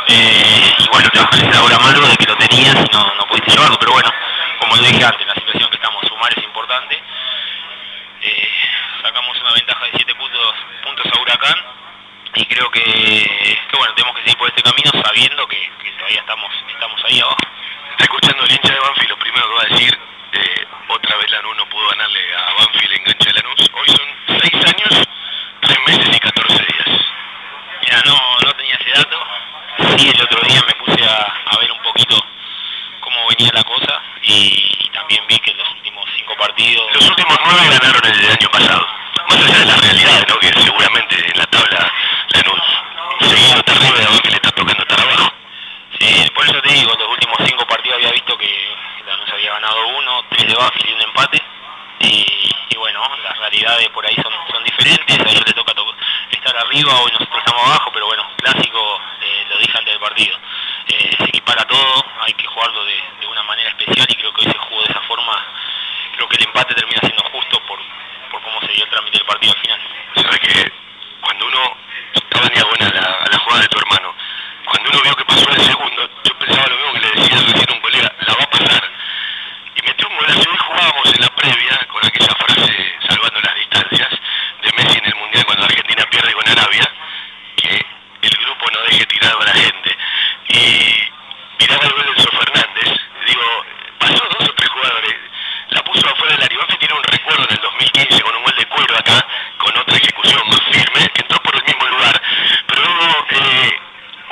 [0.07, 3.27] Eh, y bueno, te bajan el sabor amargo de que lo tenías y no, no
[3.27, 4.11] pudiste llevarlo, pero bueno,
[4.59, 7.01] como lo dije antes, la situación que estamos, sumar es importante.
[8.21, 8.49] Eh,
[9.01, 11.55] sacamos una ventaja de 7 puntos, puntos a Huracán
[12.35, 16.19] y creo que, que, bueno, tenemos que seguir por este camino sabiendo que, que todavía
[16.19, 17.37] estamos, estamos ahí abajo.
[17.91, 19.99] Está escuchando el hincha de Banfield, lo primero que va a decir,
[20.31, 23.69] eh, otra vez Lanús no pudo ganarle a Banfield en cancha de Lanús.
[23.73, 25.07] Hoy son 6 años,
[25.69, 27.05] 3 meses y 14 días.
[27.83, 29.17] Mira, no, no tenía ese dato.
[29.95, 32.19] Sí, el otro día me puse a, a ver un poquito
[32.99, 36.91] cómo venía la cosa y, y, también vi que los últimos 5 partidos...
[36.95, 38.87] Los últimos 9 ganaron el año pasado.
[39.29, 40.39] Más allá de la realidad, ¿no?
[40.39, 41.91] Que seguramente en la tabla
[42.33, 45.33] Lanús seguido está arriba y a Banfield le está tocando estar abajo.
[45.99, 49.87] Sí, por eso te digo, los últimos cinco partidos había visto que Lanús había ganado
[49.99, 51.43] uno, tres de Banfield y un empate.
[51.99, 52.25] Y,
[52.69, 55.85] y, bueno, las realidades por ahí son, son diferentes, a ellos les toca to
[56.31, 60.37] estar arriba, hoy nosotros estamos abajo, pero bueno, clásico, eh, lo dije antes del partido.
[60.87, 64.45] Eh, se equipara todo, hay que jugarlo de, de, una manera especial y creo que
[64.45, 65.45] hoy se jugó de esa forma.
[66.15, 67.79] Creo que el empate termina siendo justo por,
[68.31, 69.79] por cómo se dio el trámite del partido al final.
[70.15, 70.71] ¿Sabes que
[71.21, 71.77] cuando uno
[72.13, 74.15] estaba en diagonal a, a la jugada de tu hermano,
[74.65, 77.73] cuando uno vio que pasó el segundo, yo pensaba lo mismo que le decía a
[77.73, 78.98] un colega, la va a pasar.
[80.27, 84.09] Y jugábamos en la previa con aquella frase, salvando las distancias,
[84.61, 86.93] de Messi en el Mundial cuando Argentina pierde con Arabia,
[87.55, 87.85] que
[88.21, 89.97] el grupo no deje tirado a la gente.
[90.49, 90.93] Y
[91.59, 93.65] miraba el gol de Enzo Fernández, digo,
[93.97, 95.15] pasó dos o tres jugadores,
[95.69, 96.77] la puso afuera del área.
[96.77, 99.25] tiene un recuerdo en el 2015 con un gol de cuero acá,
[99.57, 102.21] con otra ejecución más firme, que entró por el mismo lugar.
[102.67, 102.83] Pero
[103.29, 103.79] eh,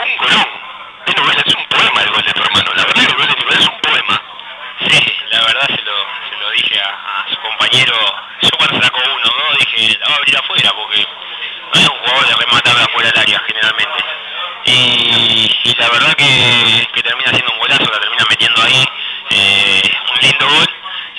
[0.03, 0.67] un golón.
[1.07, 2.73] Es un poema el gol de tu hermano.
[2.75, 4.21] La verdad, el gol de tu hermano es un poema.
[4.89, 5.97] Sí, la verdad se lo,
[6.29, 7.95] se lo dije a, a, su compañero.
[8.41, 9.57] Yo cuando sacó uno, ¿no?
[9.57, 11.07] dije, la va a abrir afuera porque
[11.73, 14.03] no es un jugador de rematar de afuera del área generalmente.
[14.65, 18.85] Y, y la verdad que, que, termina siendo un golazo, la termina metiendo ahí.
[19.29, 20.69] Eh, un lindo gol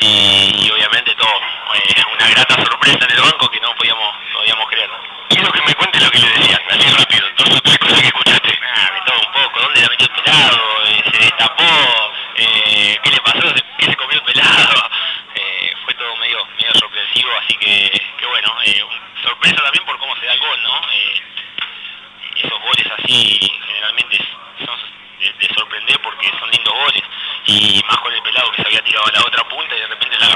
[0.01, 1.41] y, y obviamente todo.
[1.75, 4.91] Eh, una grata sorpresa en el banco que no podíamos, podíamos creer.
[5.29, 8.07] Quiero que me cuente lo que le decían, así rápido, dos o tres cosas que
[8.07, 8.59] escuchaste.
[8.75, 10.61] Ah, de todo un poco, ¿dónde la metió el pelado?
[10.87, 11.65] Eh, se destapó,
[12.39, 13.55] eh, ¿qué le pasó?
[13.79, 14.91] ¿Qué se comió el pelado?
[15.35, 16.39] Eh, fue todo medio,
[16.79, 18.83] sorpresivo, así que, que bueno, eh,
[19.23, 20.81] sorpresa también por cómo se da el gol, ¿no?
[22.37, 24.19] Esos goles así generalmente
[24.65, 24.79] son
[25.19, 27.03] de, de, sorprender porque son lindos goles
[27.47, 29.87] y más con el pelado que se había tirado a la otra punta y de
[29.89, 30.29] repente la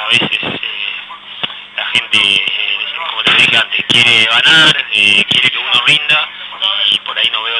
[0.00, 0.58] a veces eh,
[1.76, 2.78] la gente, eh,
[3.10, 6.28] como te dije antes, quiere ganar, eh, quiere que uno rinda
[6.90, 7.53] y por ahí no veo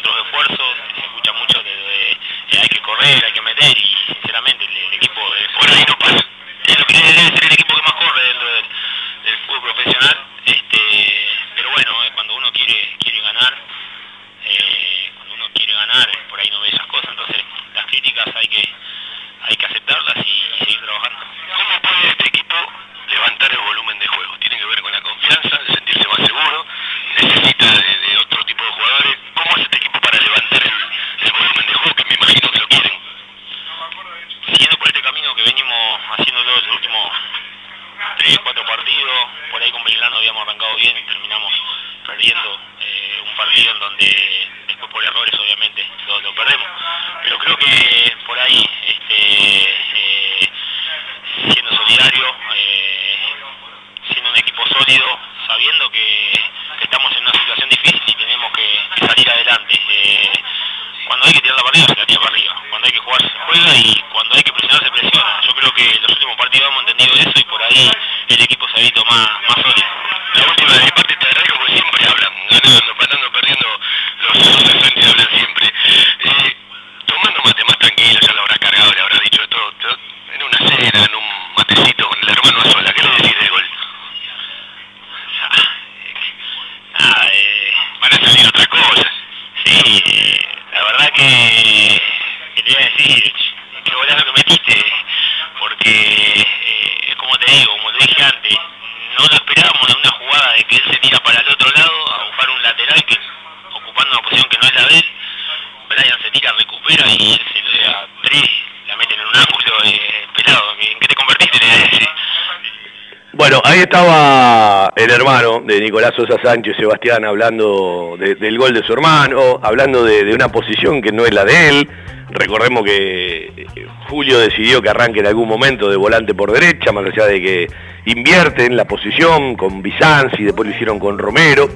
[113.94, 119.60] estaba el hermano de Nicolás Sosa Sánchez, Sebastián, hablando de, del gol de su hermano,
[119.62, 121.88] hablando de, una posición que no es la de él.
[122.30, 123.66] Recordemos que eh,
[124.10, 127.68] Julio decidió que arranque en algún momento de volante por derecha, más allá de que
[128.06, 131.68] invierten la posición con Bizanzi, después lo hicieron con Romero.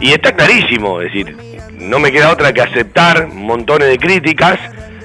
[0.00, 1.36] Y está clarísimo, es decir,
[1.78, 4.58] no me queda otra que aceptar montones de críticas.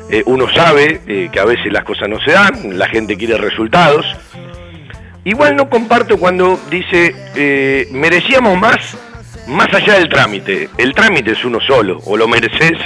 [0.09, 3.37] Eh, uno sabe eh, que a veces las cosas no se dan, la gente quiere
[3.37, 4.05] resultados
[5.25, 8.97] Igual no comparto cuando dice eh, merecíamos más
[9.49, 10.69] más allá del trámite.
[10.77, 12.77] El trámite es uno solo, o lo mereces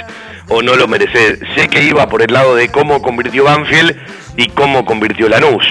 [0.48, 1.38] o no lo mereces.
[1.54, 3.96] Sé que iba por el lado de cómo convirtió Banfield
[4.36, 5.64] y cómo convirtió Lanús.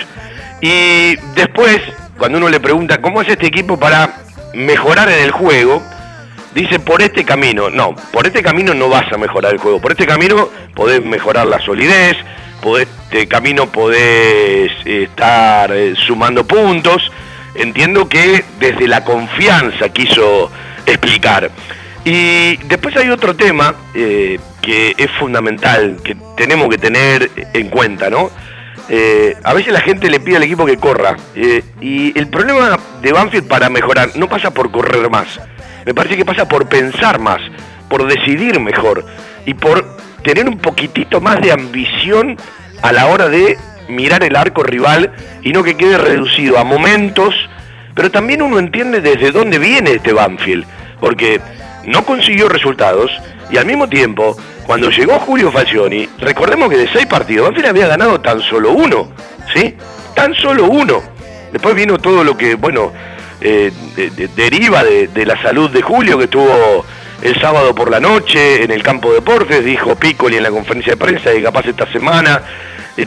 [0.62, 1.80] Y después,
[2.18, 4.22] cuando uno le pregunta cómo es este equipo para
[4.54, 5.84] mejorar en el juego,
[6.56, 7.70] dice por este camino.
[7.70, 9.82] No, por este camino no vas a mejorar el juego.
[9.82, 12.16] Por este camino podés mejorar la solidez,
[12.62, 17.12] podés este camino podés estar eh, sumando puntos.
[17.54, 20.50] Entiendo que desde la confianza quiso
[20.88, 21.52] explicar.
[22.04, 28.10] Y después hay otro tema eh, que es fundamental, que tenemos que tener en cuenta,
[28.10, 28.32] ¿no?
[28.90, 31.16] Eh, a veces la gente le pide al equipo que corra.
[31.80, 35.40] Y el problema de Banfield para mejorar no pasa por correr más.
[35.86, 37.42] Me parece que pasa por pensar más,
[37.90, 39.06] por decidir mejor
[39.46, 42.38] y por tener un poquitito más de ambición
[42.84, 43.58] a la hora de
[43.88, 45.12] mirar el arco rival
[45.42, 47.34] y no que quede reducido a momentos.
[47.96, 50.66] Pero también uno entiende desde dónde viene este Banfield.
[51.00, 51.42] Porque
[51.86, 53.12] no consiguió resultados
[53.52, 57.88] y al mismo tiempo, cuando llegó Julio Falcioni, recordemos que de seis partidos, Banfield había
[57.88, 59.12] ganado tan solo uno,
[59.54, 59.76] ¿sí?
[60.16, 61.02] Tan solo uno.
[61.52, 62.92] Después vino todo lo que, bueno,
[63.42, 66.86] eh, de- de- deriva de, la salud de Julio, que estuvo
[67.22, 70.94] el sábado por la noche en el campo de deportes, dijo Piccoli en la conferencia
[70.94, 72.42] de prensa que capaz esta semana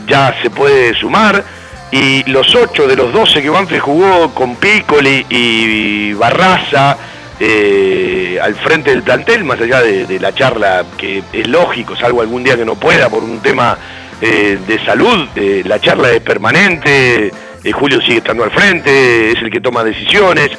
[0.07, 1.43] ya se puede sumar.
[1.91, 6.97] Y los ocho de los 12 que Banfield jugó con Piccoli y Barraza,
[7.39, 12.21] eh, al frente del plantel, más allá de, de la charla que es lógico, salvo
[12.21, 13.77] algún día que no pueda por un tema
[14.19, 17.31] eh, de salud, eh, la charla es permanente,
[17.63, 20.49] eh, Julio sigue estando al frente, es el que toma decisiones,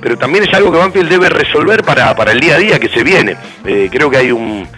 [0.00, 2.88] pero también es algo que Banfield debe resolver para, para el día a día que
[2.88, 3.36] se viene.
[3.64, 4.68] Eh, creo que hay un...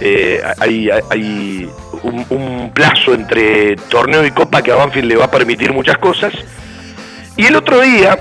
[0.00, 1.68] eh, hay,
[2.02, 6.32] un, plazo entre torneo y copa que a Banfield le va a permitir muchas cosas.
[7.36, 8.18] Y el otro día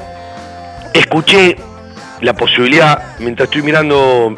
[0.94, 1.58] escuché
[2.22, 4.36] la posibilidad, mientras estoy mirando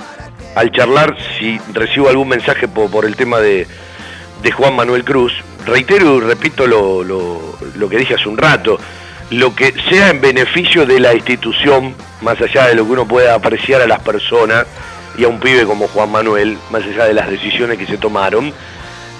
[0.55, 3.67] al charlar, si recibo algún mensaje por, por el tema de,
[4.41, 5.33] de Juan Manuel Cruz,
[5.65, 8.77] reitero y repito lo, lo- lo que dije hace un rato,
[9.31, 13.33] lo que sea en beneficio de la institución, más allá de lo que uno pueda
[13.35, 14.65] apreciar a las personas
[15.17, 18.53] y a un pibe como Juan Manuel, más allá de las decisiones que se tomaron,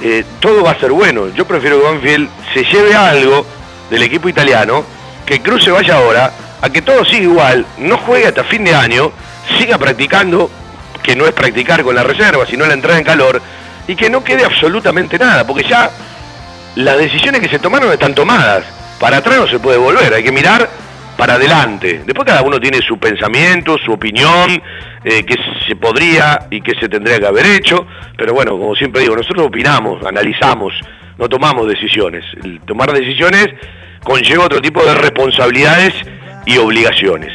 [0.02, 1.30] eh, todo va a ser bueno.
[1.30, 3.46] Yo prefiero que Banfield se lleve algo
[3.90, 4.84] del equipo italiano,
[5.26, 6.32] que Cruz se vaya ahora,
[6.62, 9.12] a que todo siga igual, no juegue hasta fin de año,
[9.58, 10.50] siga practicando,
[11.02, 13.42] que no es practicar con la reserva, sino la entrada en calor,
[13.88, 15.92] y que no quede absolutamente nada, porque ya
[16.76, 18.64] las decisiones que se tomaron están tomadas.
[19.00, 20.70] Para atrás no se puede volver, hay que mirar
[21.18, 22.02] para adelante.
[22.06, 24.62] Después cada uno tiene su pensamiento, su opinión,
[25.04, 25.36] eh, qué
[25.68, 27.86] se podría y qué se tendría que haber hecho,
[28.18, 30.74] pero bueno, como siempre digo, nosotros opinamos, analizamos,
[31.18, 32.24] no tomamos decisiones.
[32.44, 33.50] El tomar decisiones
[34.04, 35.94] conlleva otro tipo de responsabilidades
[36.46, 37.32] y obligaciones.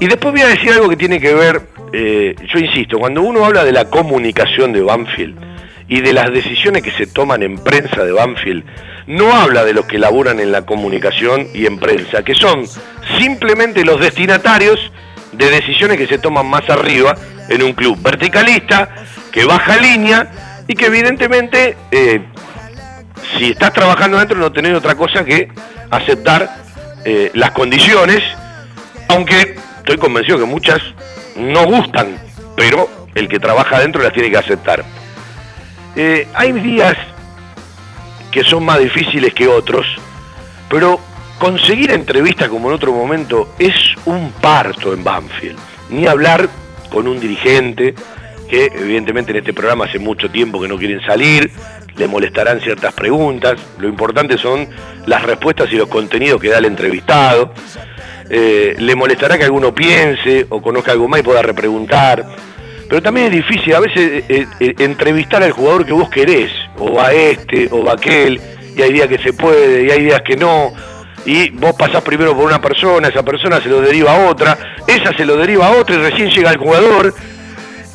[0.00, 1.60] Y después voy a decir algo que tiene que ver,
[1.92, 5.36] eh, yo insisto, cuando uno habla de la comunicación de Banfield
[5.88, 8.64] y de las decisiones que se toman en prensa de Banfield,
[9.08, 12.64] no habla de los que laburan en la comunicación y en prensa, que son
[13.18, 14.78] simplemente los destinatarios
[15.32, 17.14] de decisiones que se toman más arriba
[17.48, 18.88] en un club verticalista,
[19.32, 22.20] que baja línea y que evidentemente, eh,
[23.36, 25.48] si estás trabajando dentro, no tenés otra cosa que
[25.90, 26.48] aceptar
[27.04, 28.22] eh, las condiciones,
[29.08, 30.80] aunque estoy convencido que muchas
[31.36, 32.18] no gustan,
[32.56, 34.84] pero el que trabaja adentro las tiene que aceptar.
[35.96, 36.96] Eh, hay días
[38.30, 39.86] que son más difíciles que otros,
[40.68, 41.00] pero
[41.38, 43.74] conseguir entrevista como en otro momento es
[44.04, 45.58] un parto en Banfield.
[45.90, 46.48] Ni hablar
[46.90, 47.94] con un dirigente,
[48.48, 51.50] que evidentemente en este programa hace mucho tiempo que no quieren salir,
[51.96, 54.68] le molestarán ciertas preguntas, lo importante son
[55.06, 57.52] las respuestas y los contenidos que da el entrevistado.
[58.30, 62.24] Eh, le molestará que alguno piense o conozca algo más y pueda repreguntar.
[62.88, 67.00] Pero también es difícil a veces eh, eh, entrevistar al jugador que vos querés, o
[67.00, 68.40] a este, o a aquel,
[68.74, 70.72] y hay días que se puede, y hay días que no,
[71.28, 74.56] y vos pasás primero por una persona, esa persona se lo deriva a otra,
[74.86, 77.14] esa se lo deriva a otra y recién llega el jugador.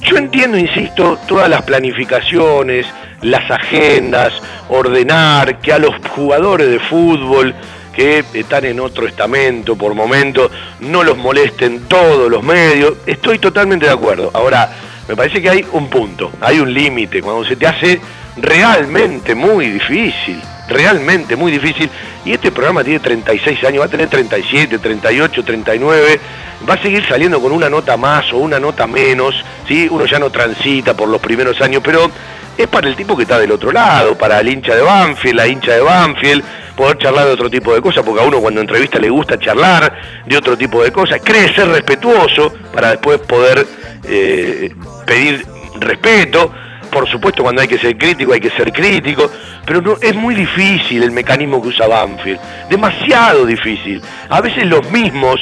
[0.02, 2.86] Yo entiendo, insisto, todas las planificaciones,
[3.22, 4.34] las agendas,
[4.70, 7.56] ordenar, que a los jugadores de fútbol
[7.92, 12.98] que están en otro estamento por momento, no los molesten todos los medios.
[13.08, 14.30] Estoy totalmente de acuerdo.
[14.36, 14.70] Ahora,
[15.08, 18.00] me parece que hay un punto, hay un límite, cuando se te hace
[18.38, 21.90] realmente muy difícil, realmente muy difícil.
[22.26, 26.20] Y este programa tiene 36 años, va a tener 37, 38, 39,
[26.68, 29.36] va a seguir saliendo con una nota más o una nota menos,
[29.68, 29.88] ¿sí?
[29.90, 32.10] Uno ya no transita por los primeros años, pero
[32.58, 35.48] es para el tipo que está del otro lado, para el hincha de Banfield, la
[35.48, 36.44] hincha de Banfield,
[36.76, 39.94] poder charlar de otro tipo de cosas, porque a uno cuando entrevista le gusta charlar
[40.26, 43.66] de otro tipo de cosas, cree ser respetuoso para después poder
[44.04, 44.74] eh,
[45.06, 45.46] pedir
[45.80, 46.52] respeto.
[46.94, 49.30] Por supuesto, cuando hay que ser crítico, hay que ser crítico,
[49.66, 52.40] pero no, es muy difícil el mecanismo que usa Banfield,
[52.70, 54.00] demasiado difícil.
[54.30, 55.40] A veces los mismos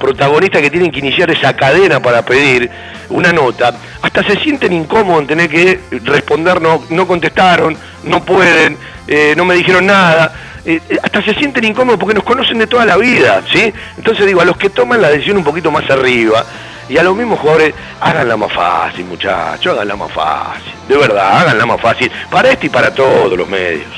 [0.00, 2.70] protagonistas que tienen que iniciar esa cadena para pedir
[3.10, 8.78] una nota, hasta se sienten incómodos en tener que responder, no, no contestaron, no pueden,
[9.06, 10.32] eh, no me dijeron nada.
[10.66, 13.70] Eh, hasta se sienten incómodos porque nos conocen de toda la vida, ¿sí?
[13.98, 16.44] Entonces digo, a los que toman la decisión un poquito más arriba,
[16.88, 20.72] y a los mismos jugadores, háganla más fácil, muchachos, háganla más fácil.
[20.88, 22.10] De verdad, háganla más fácil.
[22.30, 23.88] Para este y para todos los medios.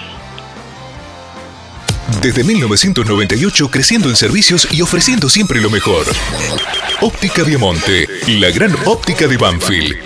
[2.22, 6.06] Desde 1998 creciendo en servicios y ofreciendo siempre lo mejor.
[7.00, 10.05] Óptica Viamonte, la gran óptica de Banfield.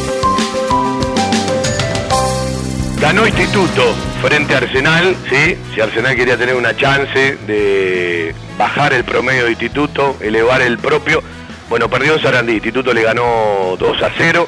[3.01, 5.57] Ganó Instituto frente a Arsenal, ¿sí?
[5.73, 11.23] Si Arsenal quería tener una chance de bajar el promedio de Instituto, elevar el propio,
[11.67, 14.47] bueno, perdió en Sarandí, Instituto le ganó 2 a 0.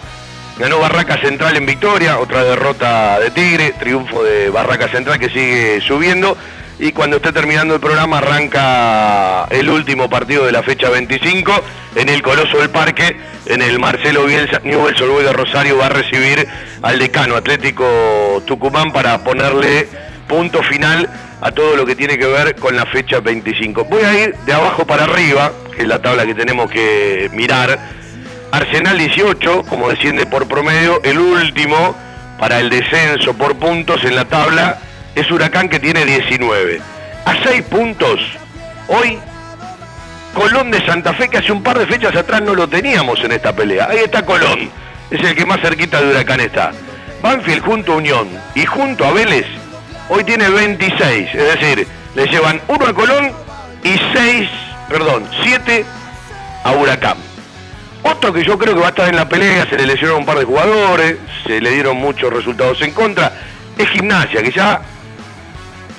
[0.60, 5.82] Ganó Barraca Central en victoria, otra derrota de Tigre, triunfo de Barraca Central que sigue
[5.82, 6.38] subiendo.
[6.80, 11.52] Y cuando esté terminando el programa arranca el último partido de la fecha 25
[11.96, 13.16] en el Coloso del Parque,
[13.46, 16.48] en el Marcelo Bielsa, Newell's Old de Rosario va a recibir
[16.82, 19.88] al decano Atlético Tucumán para ponerle
[20.28, 21.08] punto final
[21.42, 23.86] a todo lo que tiene que ver con la fecha 25.
[23.86, 27.78] Voy a ir de abajo para arriba, que es la tabla que tenemos que mirar.
[28.52, 31.96] Arsenal 18, como desciende por promedio, el último
[32.40, 34.80] para el descenso por puntos en la tabla
[35.16, 36.82] es Huracán que tiene 19.
[37.26, 38.20] A 6 puntos,
[38.88, 39.18] hoy
[40.34, 43.32] Colón de Santa Fe, que hace un par de fechas atrás no lo teníamos en
[43.34, 43.88] esta pelea.
[43.90, 44.70] Ahí está Colón,
[45.12, 46.72] es el que más cerquita de Huracán está.
[47.22, 49.46] Banfield junto a Unión y junto a Vélez,
[50.10, 53.32] hoy tiene 26, es decir, le llevan uno a Colón
[53.84, 54.50] y 6,
[54.90, 55.86] perdón, 7
[56.64, 57.18] a Huracán.
[58.02, 60.26] Otro que yo creo que va a estar en la pelea, se le lesionaron un
[60.26, 63.32] par de jugadores, se le dieron muchos resultados en contra,
[63.78, 64.82] es Gimnasia, que ya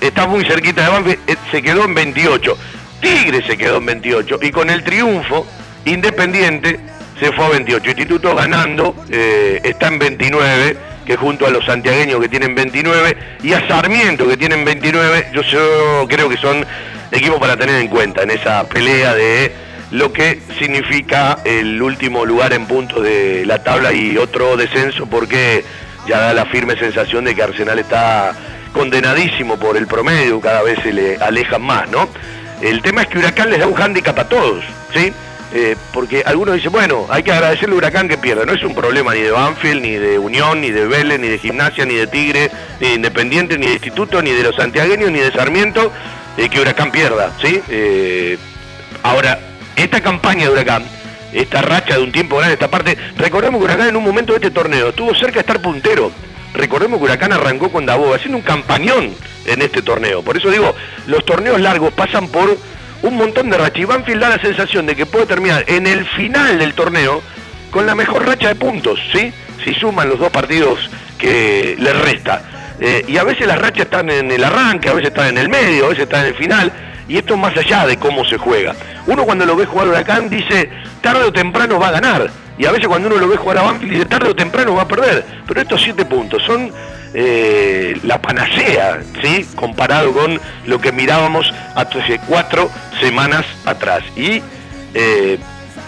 [0.07, 2.59] está muy cerquita de Banfield, eh, se quedó en 28.
[3.01, 5.47] Tigre se quedó en 28 y con el triunfo,
[5.85, 6.81] Independiente
[7.21, 7.91] se fue a 28.
[7.91, 13.53] Instituto ganando, eh, está en 29, que junto a los santiagueños que tienen 29 y
[13.53, 16.65] a Sarmiento que tienen 29, yo, yo creo que son
[17.13, 19.53] equipos para tener en cuenta en esa pelea de
[19.91, 25.65] lo que significa el último lugar en puntos de la tabla y otro descenso porque
[26.07, 28.35] ya da la firme sensación de que Arsenal está
[28.75, 32.09] condenadísimo por el promedio, cada vez se le alejan más, ¿no?
[32.61, 35.13] El tema es que Huracán les da un hándicap a todos, ¿sí?
[35.55, 38.45] Eh, porque algunos dicen, bueno, hay que agradecerle a Huracán que pierda.
[38.45, 41.39] No es un problema ni de Banfield, ni de Unión, ni de Vélez, ni de
[41.39, 42.51] Gimnasia, ni de Tigre,
[42.81, 45.93] ni de Independiente, ni de Instituto, ni de los santiagueños, ni de Sarmiento,
[46.37, 47.63] eh, que Huracán pierda, ¿sí?
[47.69, 48.37] Eh,
[49.05, 49.39] ahora,
[49.77, 50.85] esta campaña de Huracán,
[51.33, 54.39] esta racha de un tiempo grande, esta parte, recordemos que Huracán en un momento de
[54.39, 56.11] este torneo estuvo cerca de estar puntero.
[56.55, 59.13] Recordemos que Huracán arrancó con Daboga, haciendo un campañón
[59.45, 60.23] en este torneo.
[60.23, 60.75] Por eso digo,
[61.07, 62.57] los torneos largos pasan por
[63.03, 63.79] un montón de rachas.
[63.79, 67.23] Y Banfield da la sensación de que puede terminar en el final del torneo
[67.71, 69.33] con la mejor racha de puntos, ¿sí?
[69.65, 70.89] Si suman los dos partidos
[71.19, 72.43] que le resta.
[72.81, 75.49] Eh, y a veces las rachas están en el arranque, a veces están en el
[75.49, 76.73] medio, a veces están en el final.
[77.09, 78.75] Y esto es más allá de cómo se juega.
[79.07, 80.71] Uno cuando lo ve jugar Huracán dice,
[81.03, 82.31] tarde o temprano va a ganar.
[82.59, 84.83] Y a veces cuando uno lo ve jugar a Banfield dice, tarde o temprano va
[84.83, 85.25] a perder.
[85.47, 86.73] Pero estos siete puntos son
[87.15, 89.47] eh, la panacea, ¿sí?
[89.55, 94.03] Comparado con lo que mirábamos hace cuatro semanas atrás.
[94.17, 94.43] Y
[94.95, 95.39] eh,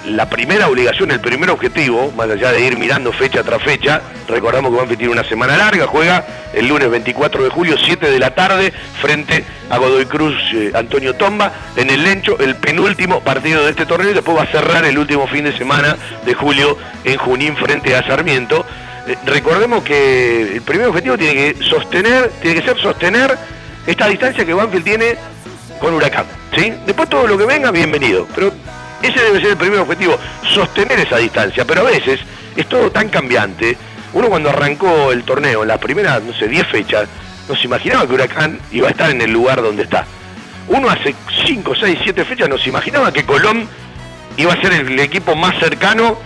[0.07, 4.71] la primera obligación, el primer objetivo, más allá de ir mirando fecha tras fecha, recordamos
[4.71, 8.35] que Banfield tiene una semana larga, juega el lunes 24 de julio, 7 de la
[8.35, 13.71] tarde, frente a Godoy Cruz eh, Antonio Tomba, en el Lencho, el penúltimo partido de
[13.71, 17.17] este torneo, y después va a cerrar el último fin de semana de julio en
[17.17, 18.65] Junín frente a Sarmiento.
[19.09, 23.37] Eh, recordemos que el primer objetivo tiene que sostener, tiene que ser sostener
[23.87, 25.17] esta distancia que Banfield tiene
[25.81, 26.27] con Huracán.
[26.57, 26.73] ¿sí?
[26.87, 28.27] Después todo lo que venga, bienvenido.
[28.35, 28.53] Pero
[29.03, 30.19] ese debe ser el primer objetivo,
[30.55, 31.65] sostener esa distancia.
[31.65, 32.21] Pero a veces
[32.57, 33.77] es todo tan cambiante.
[34.13, 37.09] Uno cuando arrancó el torneo, en las primeras, no sé, 10 fechas,
[37.49, 40.05] no se imaginaba que Huracán iba a estar en el lugar donde está.
[40.69, 41.15] Uno hace
[41.47, 43.69] 5, 6, 7 fechas no se imaginaba que Colón
[44.37, 46.19] iba a ser el equipo más cercano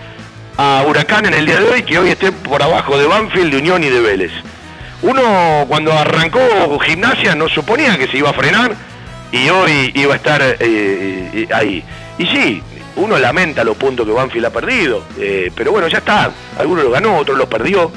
[0.57, 3.57] a Huracán en el día de hoy, que hoy esté por abajo de Banfield, de
[3.57, 4.31] Unión y de Vélez.
[5.01, 6.39] Uno cuando arrancó
[6.79, 8.75] gimnasia no suponía que se iba a frenar
[9.31, 11.83] y hoy iba a estar eh, eh, ahí.
[12.17, 12.63] Y sí,
[12.95, 16.31] uno lamenta los puntos que Banfield ha perdido, eh, pero bueno, ya está.
[16.57, 17.91] Algunos lo ganó, otros los perdió.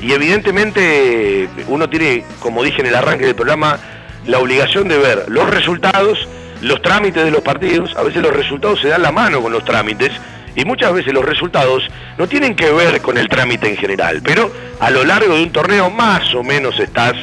[0.00, 3.78] Y evidentemente uno tiene, como dije en el arranque del programa,
[4.26, 6.28] la obligación de ver los resultados,
[6.60, 7.96] los trámites de los partidos.
[7.96, 10.12] A veces los resultados se dan la mano con los trámites
[10.56, 11.88] y muchas veces los resultados
[12.18, 15.50] no tienen que ver con el trámite en general, pero a lo largo de un
[15.50, 17.14] torneo más o menos estás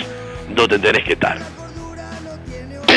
[0.53, 1.60] donde tenés que estar.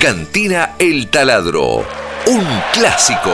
[0.00, 1.84] Cantina El Taladro,
[2.26, 3.32] un clásico.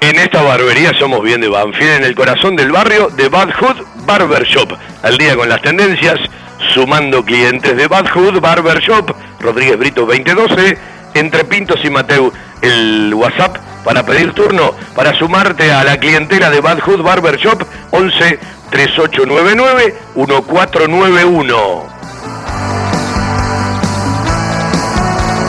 [0.00, 3.76] En esta barbería somos bien de Banfield, en el corazón del barrio de Bad Hood
[4.04, 4.72] Barber Shop.
[5.02, 6.20] Al día con las tendencias,
[6.74, 10.78] sumando clientes de Bad Hood Barber Shop, Rodríguez Brito 2012,
[11.14, 16.60] entre Pintos y Mateu, el WhatsApp para pedir turno, para sumarte a la clientela de
[16.60, 17.62] Bad Hood Barber Shop,
[17.92, 21.86] 11 3899 1491.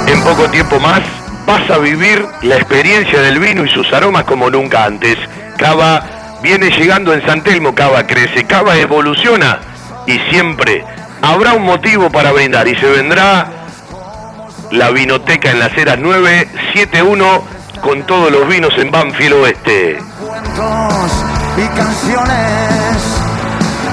[0.07, 1.01] En poco tiempo más
[1.45, 5.17] vas a vivir la experiencia del vino y sus aromas como nunca antes.
[5.57, 9.59] Cava viene llegando en San Telmo, Cava crece, Cava evoluciona
[10.05, 10.83] y siempre
[11.21, 13.49] habrá un motivo para brindar y se vendrá
[14.71, 17.43] la vinoteca en las eras 971
[17.81, 19.99] con todos los vinos en Banfield Oeste.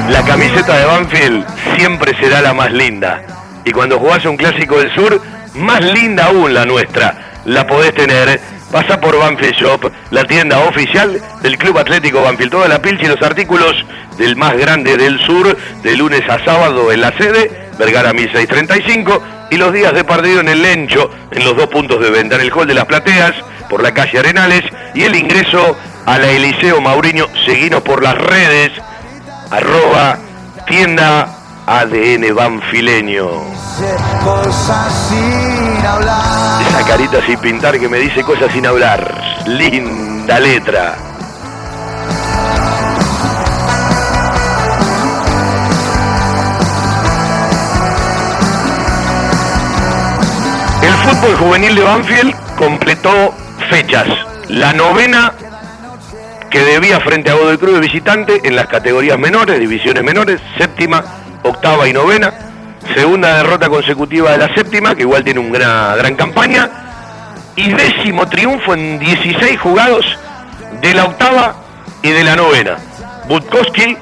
[0.08, 1.46] La camiseta de Banfield
[1.76, 3.22] siempre será la más linda.
[3.64, 5.20] Y cuando jugás un clásico del sur,
[5.54, 7.40] más linda aún la nuestra.
[7.46, 8.38] La podés tener.
[8.70, 12.50] Pasa por Banfield Shop, la tienda oficial del Club Atlético Banfield.
[12.50, 13.72] Toda la pilcha y los artículos
[14.18, 19.56] del más grande del sur, de lunes a sábado en la sede, Vergara 1635, y
[19.56, 22.52] los días de partido en el Lencho, en los dos puntos de venta, en el
[22.52, 23.32] Hall de las Plateas,
[23.70, 24.62] por la calle Arenales,
[24.94, 28.72] y el ingreso a la Eliseo Mauriño, seguinos por las redes,
[29.56, 30.18] arroba
[30.66, 31.28] tienda
[31.66, 33.28] ADN Banfileño.
[36.68, 39.14] Esa carita sin pintar que me dice cosas sin hablar.
[39.46, 40.96] Linda letra.
[50.82, 53.32] El fútbol juvenil de Banfield completó
[53.70, 54.08] fechas.
[54.48, 55.32] La novena
[56.54, 61.04] que debía frente a Godoy Cruz de visitante en las categorías menores, divisiones menores, séptima,
[61.42, 62.32] octava y novena.
[62.94, 66.70] Segunda derrota consecutiva de la séptima, que igual tiene una gran campaña.
[67.56, 70.06] Y décimo triunfo en 16 jugados
[70.80, 71.56] de la octava
[72.04, 72.76] y de la novena.
[73.26, 73.96] Butkowski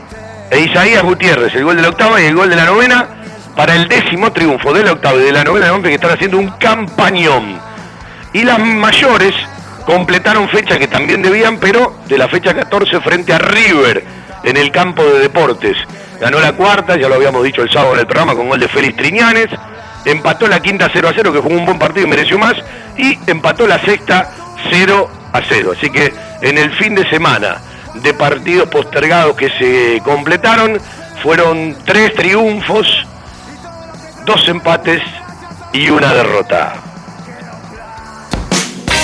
[0.51, 3.09] e Isaías Gutiérrez, el gol de la octava y el gol de la novena,
[3.57, 6.37] para el décimo triunfo de la octava y de la novena de que están haciendo
[6.37, 7.59] un campañón.
[8.35, 9.35] Y las mayores
[9.85, 14.05] completaron fecha que también debían, pero de la fecha 14 frente a River
[14.45, 15.77] en el campo de deportes.
[16.21, 18.69] Ganó la cuarta, ya lo habíamos dicho el sábado en el programa con gol de
[18.69, 19.49] Félix Triñanes.
[20.05, 22.55] Empató la quinta 0 a 0, que jugó un buen partido y mereció más.
[22.97, 24.31] Y empató la sexta
[24.71, 25.73] 0 a 0.
[25.77, 27.57] Así que en el fin de semana
[27.95, 30.81] de partidos postergados que se completaron,
[31.23, 32.87] fueron tres triunfos,
[34.25, 35.03] dos empates
[35.73, 36.75] y una derrota.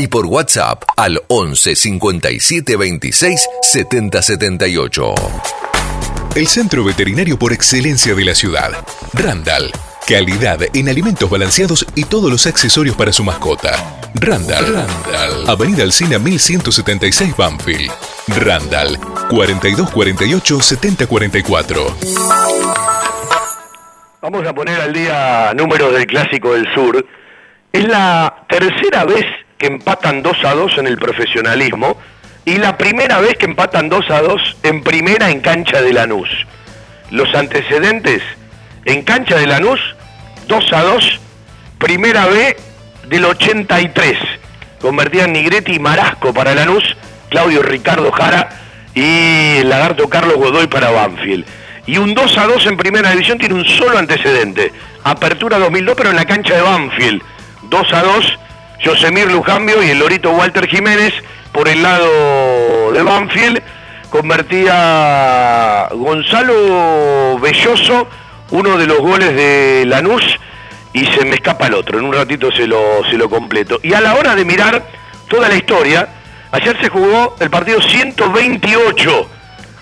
[0.00, 5.14] y por WhatsApp al 11 57 26 70 78.
[6.34, 8.70] El centro veterinario por excelencia de la ciudad,
[9.12, 9.70] Randall.
[10.08, 14.00] Calidad en alimentos balanceados y todos los accesorios para su mascota.
[14.14, 14.72] Randall.
[14.72, 15.50] Randall.
[15.50, 17.92] Avenida Alcina 1176 Banfield.
[18.38, 18.98] Randall
[19.28, 21.96] 4248 7044.
[24.22, 27.04] Vamos a poner al día números del Clásico del Sur.
[27.70, 29.26] Es la tercera vez
[29.60, 31.98] que empatan 2 a 2 en el profesionalismo
[32.46, 36.28] y la primera vez que empatan 2 a 2 en primera en cancha de Lanús.
[37.10, 38.22] Los antecedentes
[38.86, 39.78] en cancha de Lanús,
[40.48, 41.20] 2 a 2,
[41.78, 42.56] primera B
[43.08, 44.18] del 83.
[44.80, 46.96] Convertían Nigretti y Marasco para Lanús,
[47.28, 48.48] Claudio Ricardo Jara
[48.94, 51.44] y el lagarto Carlos Godoy para Banfield.
[51.86, 54.72] Y un 2 a 2 en primera división tiene un solo antecedente.
[55.04, 57.22] Apertura 2002, pero en la cancha de Banfield.
[57.68, 58.38] 2 a 2,
[58.84, 61.12] Josemir Lujambio y el Lorito Walter Jiménez
[61.52, 63.62] por el lado de Banfield.
[64.10, 68.08] Convertía Gonzalo Belloso
[68.50, 70.22] uno de los goles de Lanús
[70.92, 71.98] y se me escapa el otro.
[71.98, 73.78] En un ratito se lo, se lo completo.
[73.82, 74.82] Y a la hora de mirar
[75.28, 76.08] toda la historia,
[76.50, 79.30] ayer se jugó el partido 128.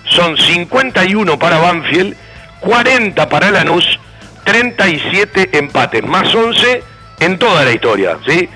[0.05, 2.15] Son 51 para Banfield,
[2.61, 3.99] 40 para Lanús,
[4.43, 6.83] 37 empates, más 11
[7.19, 8.49] en toda la historia, ¿sí?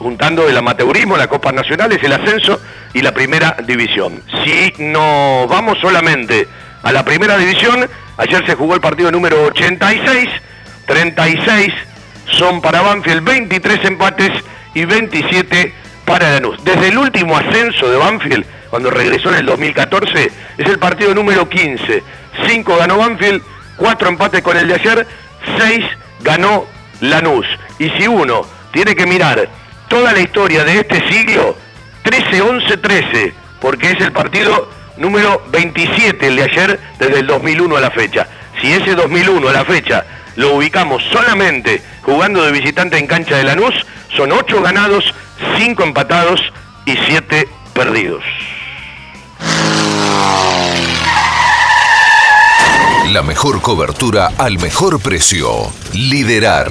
[0.00, 2.58] Juntando el amateurismo, la Copa Nacional, es el ascenso
[2.94, 4.22] y la primera división.
[4.42, 6.48] Si no vamos solamente
[6.82, 7.86] a la primera división,
[8.16, 10.26] ayer se jugó el partido número 86,
[10.86, 11.74] 36
[12.38, 14.30] son para Banfield, 23 empates
[14.72, 15.74] y 27
[16.06, 16.56] para Lanús.
[16.64, 21.46] Desde el último ascenso de Banfield, cuando regresó en el 2014, es el partido número
[21.46, 22.02] 15.
[22.46, 23.42] 5 ganó Banfield,
[23.76, 25.06] 4 empates con el de ayer,
[25.58, 25.84] 6
[26.20, 26.64] ganó
[27.02, 27.46] Lanús.
[27.78, 29.59] Y si uno tiene que mirar
[29.90, 31.56] toda la historia de este siglo,
[32.04, 37.90] 13-11-13, porque es el partido número 27, el de ayer, desde el 2001 a la
[37.90, 38.28] fecha.
[38.60, 40.06] Si ese 2001 a la fecha
[40.36, 43.74] lo ubicamos solamente jugando de visitante en cancha de Lanús,
[44.16, 45.12] son 8 ganados,
[45.58, 46.40] 5 empatados
[46.86, 48.22] y 7 perdidos.
[53.08, 55.72] La mejor cobertura al mejor precio.
[55.92, 56.70] Liderar.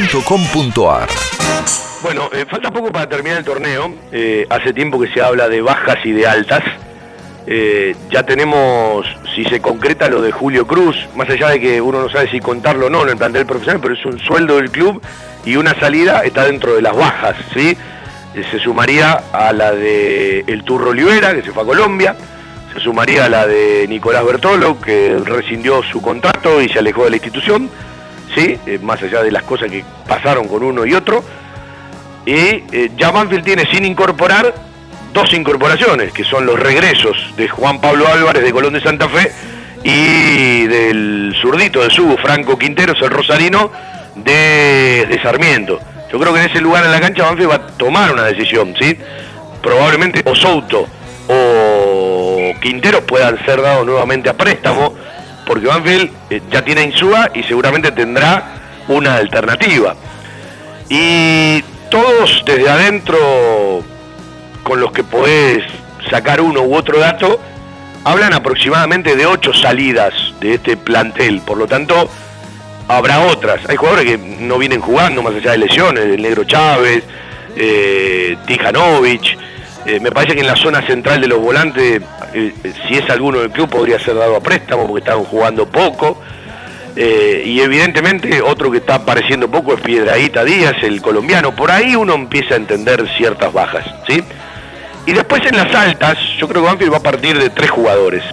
[2.01, 3.93] Bueno, eh, falta poco para terminar el torneo.
[4.11, 6.63] Eh, hace tiempo que se habla de bajas y de altas.
[7.45, 9.05] Eh, ya tenemos,
[9.35, 12.39] si se concreta lo de Julio Cruz, más allá de que uno no sabe si
[12.39, 15.01] contarlo o no en el plantel profesional, pero es un sueldo del club
[15.45, 17.77] y una salida está dentro de las bajas, ¿sí?
[18.49, 22.15] Se sumaría a la de El Turro Olivera, que se fue a Colombia,
[22.73, 27.11] se sumaría a la de Nicolás Bertolo, que rescindió su contrato y se alejó de
[27.11, 27.69] la institución,
[28.35, 28.57] ¿sí?
[28.65, 31.23] Eh, más allá de las cosas que pasaron con uno y otro.
[32.25, 34.53] Y eh, ya Banfield tiene sin incorporar
[35.13, 39.31] dos incorporaciones, que son los regresos de Juan Pablo Álvarez de Colón de Santa Fe
[39.83, 43.71] y del zurdito de Subo, Franco Quinteros, el rosarino
[44.15, 45.79] de, de Sarmiento.
[46.11, 48.73] Yo creo que en ese lugar en la cancha Banfield va a tomar una decisión,
[48.79, 48.97] ¿sí?
[49.61, 50.87] Probablemente o Souto
[51.27, 54.93] o Quinteros puedan ser dados nuevamente a préstamo,
[55.51, 58.53] porque Banfield eh, ya tiene Insúa y seguramente tendrá
[58.87, 59.97] una alternativa.
[60.87, 63.83] Y todos desde adentro,
[64.63, 65.65] con los que podés
[66.09, 67.37] sacar uno u otro dato,
[68.05, 71.41] hablan aproximadamente de ocho salidas de este plantel.
[71.41, 72.09] Por lo tanto,
[72.87, 73.59] habrá otras.
[73.67, 77.03] Hay jugadores que no vienen jugando más allá de lesiones, el Negro Chávez,
[77.57, 78.37] eh.
[79.85, 82.01] Eh, me parece que en la zona central de los volantes,
[82.33, 82.53] eh,
[82.87, 86.21] si es alguno del club, podría ser dado a préstamo porque estaban jugando poco.
[86.95, 91.55] Eh, y evidentemente otro que está apareciendo poco es Piedraíta Díaz, el colombiano.
[91.55, 93.85] Por ahí uno empieza a entender ciertas bajas.
[94.07, 94.21] ¿sí?
[95.05, 98.23] Y después en las altas, yo creo que Banfield va a partir de tres jugadores.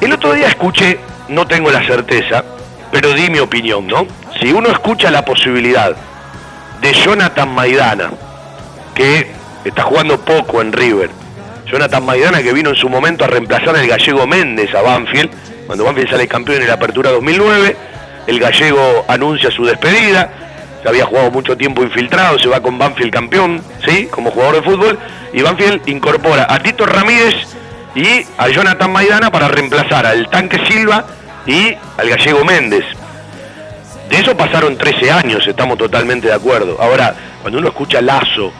[0.00, 0.98] El otro día escuché,
[1.28, 2.44] no tengo la certeza,
[2.92, 4.06] pero di mi opinión, ¿no?
[4.40, 5.94] Si uno escucha la posibilidad
[6.80, 8.10] de Jonathan Maidana,
[8.94, 11.10] que está jugando poco en River,
[11.70, 15.30] Jonathan Maidana que vino en su momento a reemplazar al gallego Méndez a Banfield,
[15.66, 17.76] cuando Banfield sale campeón en la apertura 2009,
[18.26, 20.30] el gallego anuncia su despedida,
[20.82, 24.06] se había jugado mucho tiempo infiltrado, se va con Banfield campeón, ¿sí?
[24.10, 24.98] Como jugador de fútbol,
[25.32, 27.34] y Banfield incorpora a Tito Ramírez
[27.94, 31.04] y a Jonathan Maidana para reemplazar al Tanque Silva
[31.46, 32.84] y al gallego Méndez.
[34.08, 36.76] De eso pasaron 13 años, estamos totalmente de acuerdo.
[36.80, 38.52] Ahora, cuando uno escucha Lazo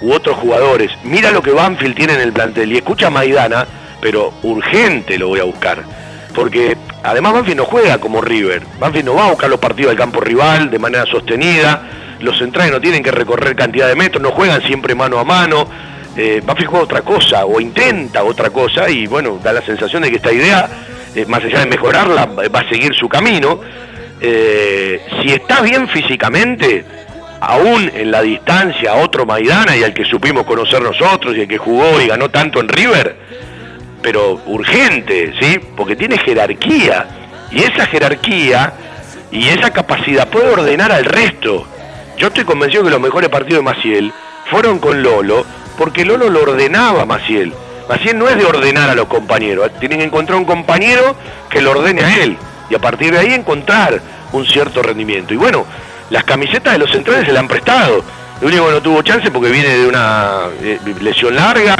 [0.00, 3.66] u otros jugadores, mira lo que Banfield tiene en el plantel y escucha a Maidana,
[4.00, 5.82] pero urgente lo voy a buscar.
[6.34, 8.62] Porque además Banfield no juega como River.
[8.78, 11.88] Banfield no va a buscar los partidos del campo rival de manera sostenida.
[12.20, 15.66] Los centrales no tienen que recorrer cantidad de metros, no juegan siempre mano a mano.
[16.16, 20.10] Eh, Banfield juega otra cosa o intenta otra cosa y bueno, da la sensación de
[20.10, 20.68] que esta idea,
[21.14, 23.60] eh, más allá de mejorarla, va a seguir su camino.
[24.20, 26.84] Eh, si está bien físicamente,
[27.40, 31.48] aún en la distancia a otro Maidana y al que supimos conocer nosotros y el
[31.48, 33.16] que jugó y ganó tanto en River,
[34.02, 35.58] pero urgente, ¿sí?
[35.76, 37.06] Porque tiene jerarquía.
[37.50, 38.72] Y esa jerarquía
[39.30, 41.66] y esa capacidad puede ordenar al resto.
[42.16, 44.12] Yo estoy convencido que los mejores partidos de Maciel
[44.50, 45.44] fueron con Lolo,
[45.76, 47.52] porque Lolo lo ordenaba a Maciel.
[47.88, 51.14] Maciel no es de ordenar a los compañeros, tienen que encontrar un compañero
[51.50, 52.36] que lo ordene a él.
[52.68, 54.00] Y a partir de ahí encontrar
[54.32, 55.32] un cierto rendimiento.
[55.32, 55.66] Y bueno,
[56.10, 58.04] las camisetas de los centrales se le han prestado.
[58.40, 61.74] Lo único que no tuvo chance porque viene de una eh, lesión larga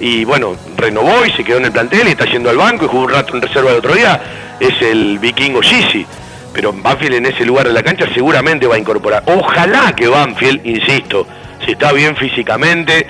[0.00, 2.88] y bueno, renovó y se quedó en el plantel y está yendo al banco y
[2.88, 4.20] jugó un rato en reserva el otro día,
[4.60, 6.06] es el vikingo Gisi.
[6.52, 9.22] Pero Banfield en ese lugar de la cancha seguramente va a incorporar.
[9.26, 11.26] Ojalá que Banfield, insisto,
[11.64, 13.06] si está bien físicamente,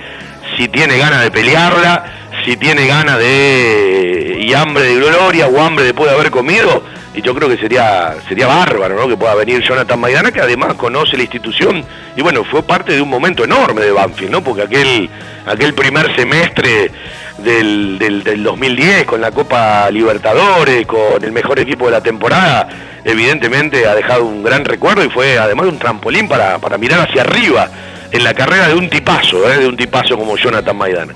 [0.57, 2.05] si tiene ganas de pelearla,
[2.43, 6.83] si tiene ganas de y hambre de gloria o hambre de poder haber comido,
[7.19, 9.07] y yo creo que sería sería bárbaro ¿no?
[9.07, 11.83] que pueda venir Jonathan Maidana que además conoce la institución
[12.15, 15.09] y bueno fue parte de un momento enorme de Banfield no porque aquel
[15.45, 16.91] aquel primer semestre
[17.39, 22.69] del, del, 2010 con la Copa Libertadores con el mejor equipo de la temporada
[23.03, 27.21] evidentemente ha dejado un gran recuerdo y fue además un trampolín para, para mirar hacia
[27.21, 27.69] arriba
[28.11, 29.57] en la carrera de un tipazo ¿eh?
[29.57, 31.13] de un tipazo como Jonathan Maidana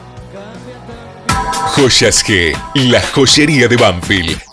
[1.76, 4.53] Joyas G, la joyería de Banfield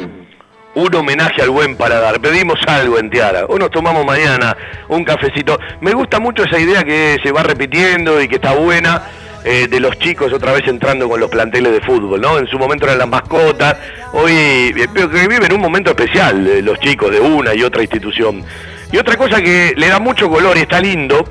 [0.73, 2.21] Un homenaje al buen paladar.
[2.21, 3.45] Pedimos algo en Tiara.
[3.45, 4.55] O nos tomamos mañana
[4.87, 5.59] un cafecito.
[5.81, 9.03] Me gusta mucho esa idea que se va repitiendo y que está buena
[9.43, 12.37] eh, de los chicos otra vez entrando con los planteles de fútbol, ¿no?
[12.37, 13.75] En su momento eran las mascotas,
[14.13, 18.45] hoy eh, que viven un momento especial eh, los chicos de una y otra institución.
[18.91, 21.25] Y otra cosa que le da mucho color y está lindo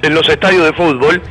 [0.00, 1.22] en los estadios de fútbol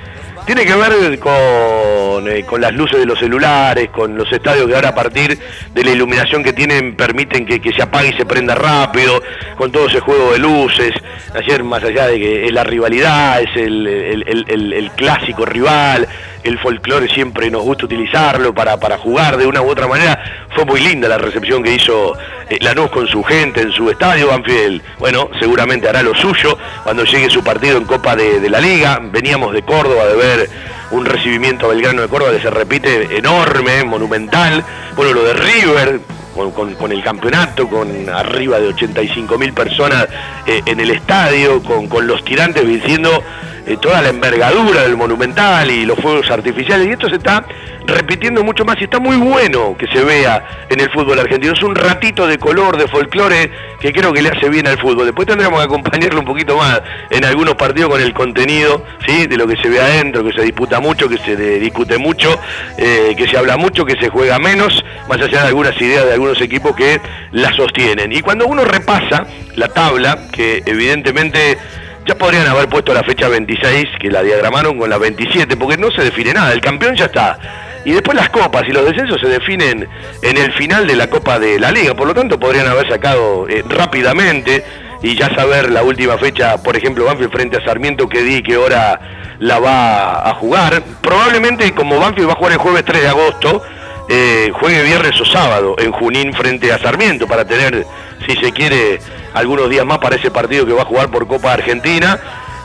[0.46, 4.76] tiene que ver con, eh, con, las luces de los celulares, con los estadios que
[4.76, 5.38] ahora a partir
[5.74, 9.22] de la iluminación que tienen permiten que, se apague y se prenda rápido,
[9.56, 10.94] con todo ese juego de luces.
[11.34, 16.08] Ayer, más allá de que es la rivalidad, es el clásico rival,
[16.44, 20.48] el folclore siempre nos gusta utilizarlo para, para jugar de una u otra manera.
[20.56, 22.18] Fue muy linda la recepción que hizo
[22.50, 24.82] eh, Lanús con su gente en su estadio Banfield.
[25.00, 29.00] Bueno, seguramente hará lo suyo cuando llegue su partido en Copa de, la Liga.
[29.02, 30.50] Veníamos de Córdoba de ver
[30.92, 34.64] un recibimiento a Belgrano de Córdoba que se repite enorme, monumental.
[34.96, 36.00] Bueno, lo de River,
[36.34, 40.08] con, el campeonato, con arriba de 85 mil personas
[40.46, 43.24] eh, en el estadio, con, con los tirantes diciendo
[43.66, 47.46] eh, toda la envergadura del monumental y los fuegos artificiales, y esto se está
[47.86, 51.54] repitiendo mucho más y está muy bueno que se vea en el fútbol argentino.
[51.54, 55.06] Es un ratito de color, de folclore, que creo que le hace bien al fútbol.
[55.06, 59.28] Después tendremos que acompañarlo un poquito más en algunos partidos con el contenido, ¿sí?
[59.28, 62.40] de lo que se ve adentro, que se disputa mucho, que se discute mucho,
[62.78, 66.14] eh, que se habla mucho, que se juega menos, más allá de algunas ideas de
[66.14, 67.00] algunos equipos que
[67.32, 68.12] la sostienen.
[68.12, 71.58] Y cuando uno repasa la tabla, que evidentemente
[72.06, 75.92] ya podrían haber puesto la fecha 26, que la diagramaron con la 27, porque no
[75.92, 77.38] se define nada, el campeón ya está.
[77.86, 79.88] Y después las copas y los descensos se definen
[80.22, 83.48] en el final de la Copa de la Liga, por lo tanto podrían haber sacado
[83.50, 84.64] eh, rápidamente
[85.02, 88.56] y ya saber la última fecha, por ejemplo, Banfield frente a Sarmiento, que di que
[88.56, 89.00] hora
[89.40, 90.82] la va a jugar.
[91.02, 93.62] Probablemente como Banfield va a jugar el jueves 3 de agosto,
[94.08, 97.86] eh, juegue viernes o sábado en Junín frente a Sarmiento para tener,
[98.26, 99.00] si se quiere,
[99.34, 102.18] algunos días más para ese partido que va a jugar por Copa Argentina,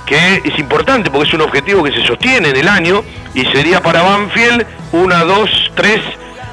[0.09, 3.05] que es importante porque es un objetivo que se sostiene en el año
[3.35, 6.01] y sería para Banfield una, dos, tres,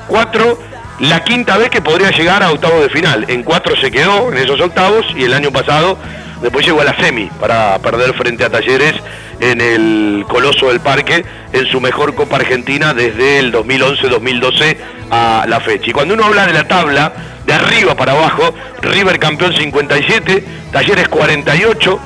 [0.08, 0.60] cuatro,
[1.00, 3.26] la quinta vez que podría llegar a octavos de final.
[3.30, 5.98] En cuatro se quedó en esos octavos y el año pasado
[6.42, 8.94] después llegó a la semi para perder frente a Talleres
[9.40, 14.78] en el Coloso del Parque en su mejor Copa Argentina desde el 2011-2012
[15.12, 15.90] a la fecha.
[15.90, 17.14] Y cuando uno habla de la tabla,
[17.46, 22.00] de arriba para abajo, River campeón 57, Talleres 48,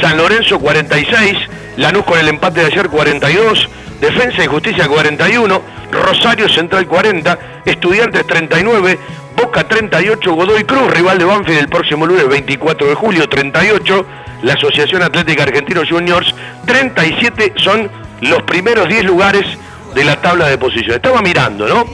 [0.00, 1.36] San Lorenzo 46,
[1.76, 3.68] Lanús con el empate de ayer 42,
[4.00, 8.98] Defensa y Justicia 41, Rosario Central 40, Estudiantes 39,
[9.36, 14.06] Boca 38, Godoy Cruz, rival de Banfield el próximo lunes 24 de julio 38,
[14.42, 16.34] la Asociación Atlética Argentino Juniors
[16.66, 17.90] 37 son
[18.20, 19.46] los primeros 10 lugares
[19.94, 20.96] de la tabla de posiciones.
[20.96, 21.84] Estaba mirando, ¿no?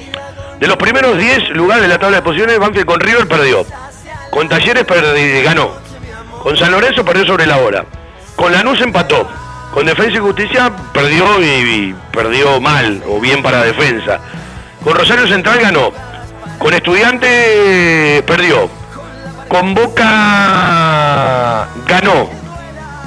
[0.59, 3.67] De los primeros 10 lugares de la tabla de posiciones, Banfield con River perdió.
[4.31, 4.87] Con Talleres
[5.45, 5.82] ganó.
[6.43, 7.85] Con San Lorenzo perdió sobre la hora.
[8.35, 9.29] Con Lanús empató.
[9.73, 14.19] Con Defensa y Justicia perdió y, perdió mal o bien para defensa.
[14.83, 15.93] Con Rosario Central ganó.
[16.59, 18.69] Con Estudiante perdió.
[19.47, 22.29] Con Boca ganó.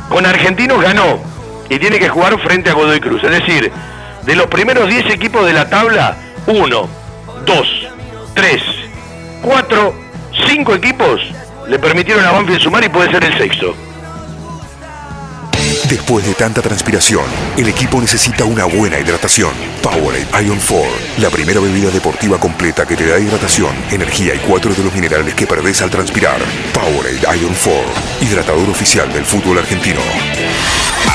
[0.07, 1.19] Con Argentinos ganó.
[1.69, 3.21] Y tiene que jugar frente a Godoy Cruz.
[3.21, 3.69] Es decir,
[4.23, 6.15] de los primeros 10 equipos de la tabla,
[6.47, 6.87] uno,
[7.45, 7.67] dos,
[8.33, 8.61] tres,
[9.41, 9.93] cuatro,
[10.47, 11.19] cinco equipos
[11.67, 13.75] le permitieron a Banfield sumar y puede ser el sexto.
[15.89, 17.25] Después de tanta transpiración,
[17.57, 19.51] el equipo necesita una buena hidratación.
[19.83, 20.85] Powerade Ion 4,
[21.19, 25.35] la primera bebida deportiva completa que te da hidratación, energía y cuatro de los minerales
[25.35, 26.39] que perdés al transpirar.
[26.73, 27.83] Powerade Ion 4,
[28.21, 30.01] hidratador oficial del fútbol argentino.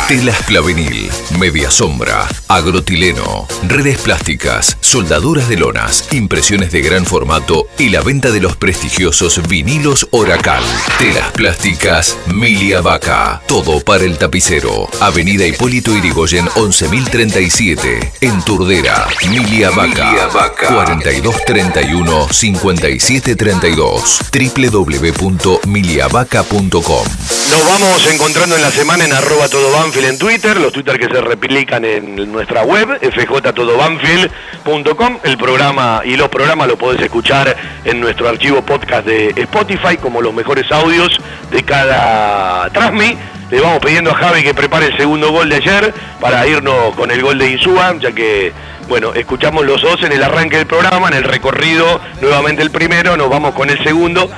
[0.09, 1.09] Telas Plavenil,
[1.39, 8.31] Media Sombra, Agrotileno, redes plásticas, soldaduras de lonas, impresiones de gran formato y la venta
[8.31, 10.65] de los prestigiosos vinilos Oracal.
[10.99, 14.89] Telas plásticas Milia Vaca, todo para el tapicero.
[15.01, 19.07] Avenida Hipólito Irigoyen 11037, en Turdera.
[19.29, 20.29] Milia Vaca,
[20.69, 27.07] 4231 5732 www.miliavaca.com.
[27.51, 31.07] Nos vamos encontrando en la semana en arroba todo Banfield en Twitter, los Twitter que
[31.07, 35.19] se replican en nuestra web, fjtodobanfield.com.
[35.25, 40.21] El programa y los programas lo podés escuchar en nuestro archivo podcast de Spotify, como
[40.21, 41.19] los mejores audios
[41.51, 43.17] de cada Transmi.
[43.51, 47.11] Le vamos pidiendo a Javi que prepare el segundo gol de ayer para irnos con
[47.11, 48.53] el gol de Insúa, ya que,
[48.87, 53.17] bueno, escuchamos los dos en el arranque del programa, en el recorrido, nuevamente el primero,
[53.17, 54.31] nos vamos con el segundo.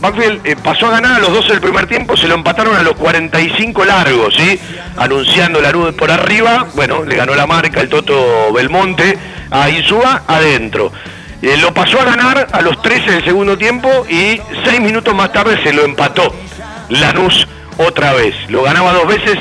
[0.00, 2.82] Banfield eh, pasó a ganar a los 12 del primer tiempo, se lo empataron a
[2.82, 4.58] los 45 largos, ¿sí?
[4.96, 9.18] Anunciando la nube por arriba, bueno, le ganó la marca el Toto Belmonte
[9.50, 10.90] a Insúa adentro.
[11.42, 15.32] Eh, lo pasó a ganar a los 13 del segundo tiempo y seis minutos más
[15.32, 16.34] tarde se lo empató
[16.88, 17.46] Lanús
[17.76, 18.34] otra vez.
[18.48, 19.38] Lo ganaba dos veces,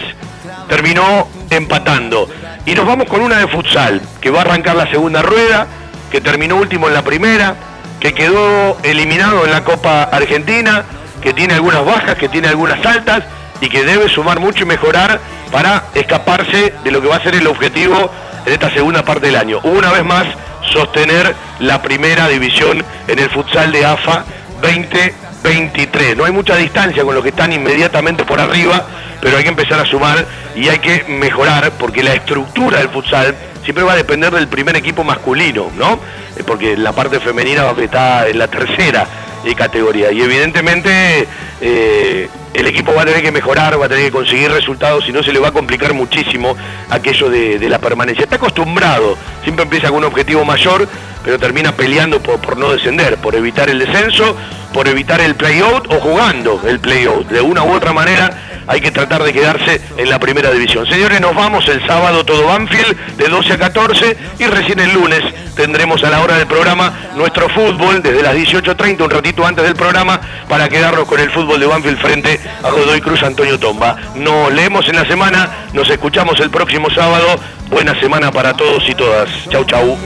[0.68, 2.30] terminó empatando.
[2.66, 5.68] Y nos vamos con una de futsal, que va a arrancar la segunda rueda,
[6.12, 7.56] que terminó último en la primera,
[8.00, 10.86] que quedó eliminado en la Copa Argentina,
[11.22, 13.24] que tiene algunas bajas, que tiene algunas altas
[13.62, 15.20] y que debe sumar mucho y mejorar
[15.52, 18.10] para escaparse de lo que va a ser el objetivo
[18.46, 19.60] en esta segunda parte del año.
[19.64, 20.26] Una vez más,
[20.72, 24.24] sostener la primera división en el futsal de AFA
[24.62, 26.16] 2023.
[26.16, 28.86] No hay mucha distancia con los que están inmediatamente por arriba,
[29.22, 33.36] pero hay que empezar a sumar y hay que mejorar porque la estructura del futsal
[33.64, 36.00] siempre va a depender del primer equipo masculino, ¿no?
[36.38, 39.08] Eh, porque la parte femenina está en la tercera
[39.46, 40.12] eh, categoría.
[40.12, 41.28] Y evidentemente
[41.62, 45.12] eh, el equipo va a tener que mejorar, va a tener que conseguir resultados, si
[45.12, 46.56] no se le va a complicar muchísimo
[46.90, 48.24] aquello de, la permanencia.
[48.24, 50.88] Está acostumbrado, siempre empieza con un objetivo mayor,
[51.24, 54.36] pero termina peleando por, no descender, por evitar el descenso,
[54.74, 57.28] por evitar el play-out o jugando el play-out.
[57.28, 60.86] De una u otra manera hay que tratar de quedarse en la primera división.
[60.86, 65.24] Señores, nos vamos el sábado todo Banfield de 12 a 14 y recién el lunes
[65.56, 69.76] tendremos a la hora del programa nuestro fútbol desde las 18.30, un ratito antes del
[69.76, 73.96] programa, para quedarnos con el fútbol de Banfield frente a Godoy Cruz Antonio Tomba.
[74.16, 77.26] Nos leemos en la semana, nos escuchamos el próximo sábado.
[77.70, 79.30] Buena semana para todos y todas.
[79.50, 79.98] Chau, chau.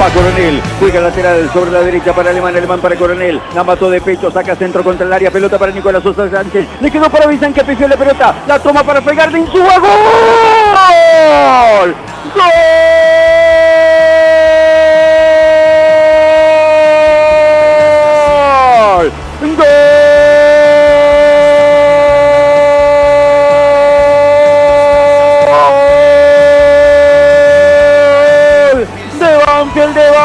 [0.00, 3.38] Va Coronel, juega lateral sobre la derecha para Alemán, Alemán para Coronel.
[3.54, 6.66] La mató de pecho, saca centro contra el área, pelota para Nicolás Sosa Sánchez.
[6.80, 8.34] Le quedó para Bizán que pifió la pelota.
[8.46, 9.78] La toma para pegar de Insúa.
[9.78, 9.90] ¡Gol!
[12.34, 13.79] ¡Gol!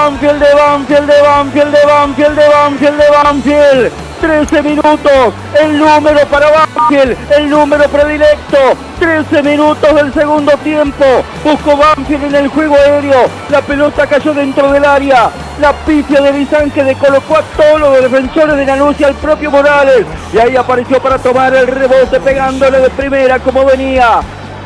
[0.06, 3.92] Banfield, de Banfield, de Banfield, de Banfield, de Banfield, de Banfield.
[4.22, 8.58] 13 minutos, el número para Banfield, el número predilecto,
[9.00, 11.06] 13 minutos del segundo tiempo,
[11.44, 15.30] buscó Banfield en el juego aéreo, la pelota cayó dentro del área,
[15.60, 19.52] la pifia de Bizán que decolocó a todos los defensores de Lanús y al propio
[19.52, 24.22] Morales, y ahí apareció para tomar el rebote pegándole de primera como venía,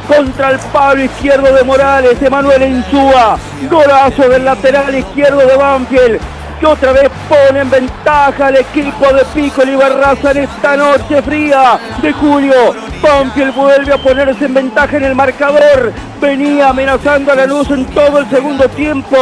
[0.10, 3.38] contra el palo izquierdo de Morales, Emanuel Insúa,
[3.70, 6.20] golazo del lateral izquierdo de Banfield,
[6.60, 11.22] que otra vez pone en ventaja al equipo de Pico y Barraza en esta noche
[11.22, 12.74] fría de julio.
[13.02, 15.94] Banfield vuelve a ponerse en ventaja en el marcador.
[16.20, 19.16] Venía amenazando a la luz en todo el segundo tiempo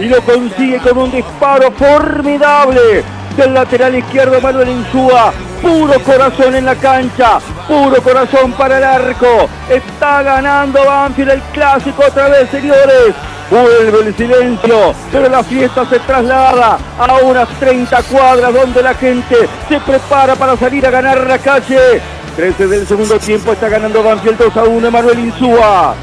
[0.00, 3.04] y lo consigue con un disparo formidable
[3.36, 5.32] del lateral izquierdo Manuel Insúa.
[5.62, 9.48] Puro corazón en la cancha, puro corazón para el arco.
[9.70, 13.14] Está ganando Banfield el clásico otra vez, señores.
[13.48, 19.48] Vuelve el silencio, pero la fiesta se traslada a unas 30 cuadras donde la gente
[19.68, 22.00] se prepara para salir a ganar la calle.
[22.34, 25.94] 13 del segundo tiempo está ganando Banfield 2 a 1 Manuel Insúa.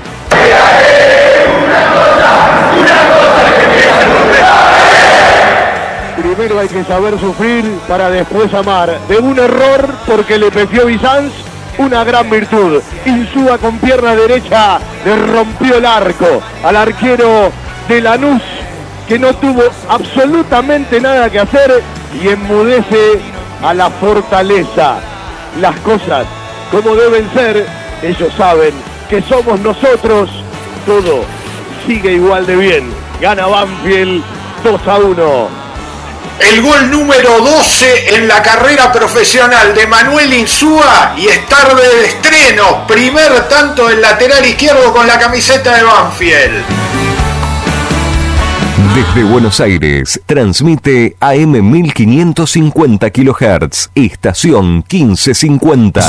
[6.39, 8.97] Primero hay que saber sufrir para después amar.
[9.09, 11.33] De un error porque le pefió Bizanz,
[11.77, 12.81] una gran virtud.
[13.05, 17.51] Insúa con pierna derecha le rompió el arco al arquero
[17.89, 18.41] de Lanús
[19.05, 21.83] que no tuvo absolutamente nada que hacer
[22.23, 23.19] y enmudece
[23.61, 24.95] a la fortaleza.
[25.59, 26.25] Las cosas
[26.71, 27.67] como deben ser,
[28.01, 28.71] ellos saben
[29.09, 30.29] que somos nosotros,
[30.85, 31.25] todo
[31.85, 32.93] sigue igual de bien.
[33.19, 34.23] Gana Banfield
[34.63, 35.68] 2 a 1
[36.39, 42.05] el gol número 12 en la carrera profesional de Manuel Insúa y es tarde de
[42.05, 42.87] estreno.
[42.87, 46.63] Primer tanto del lateral izquierdo con la camiseta de Banfield.
[48.95, 56.01] Desde Buenos Aires, transmite AM 1550 kHz, estación 1550.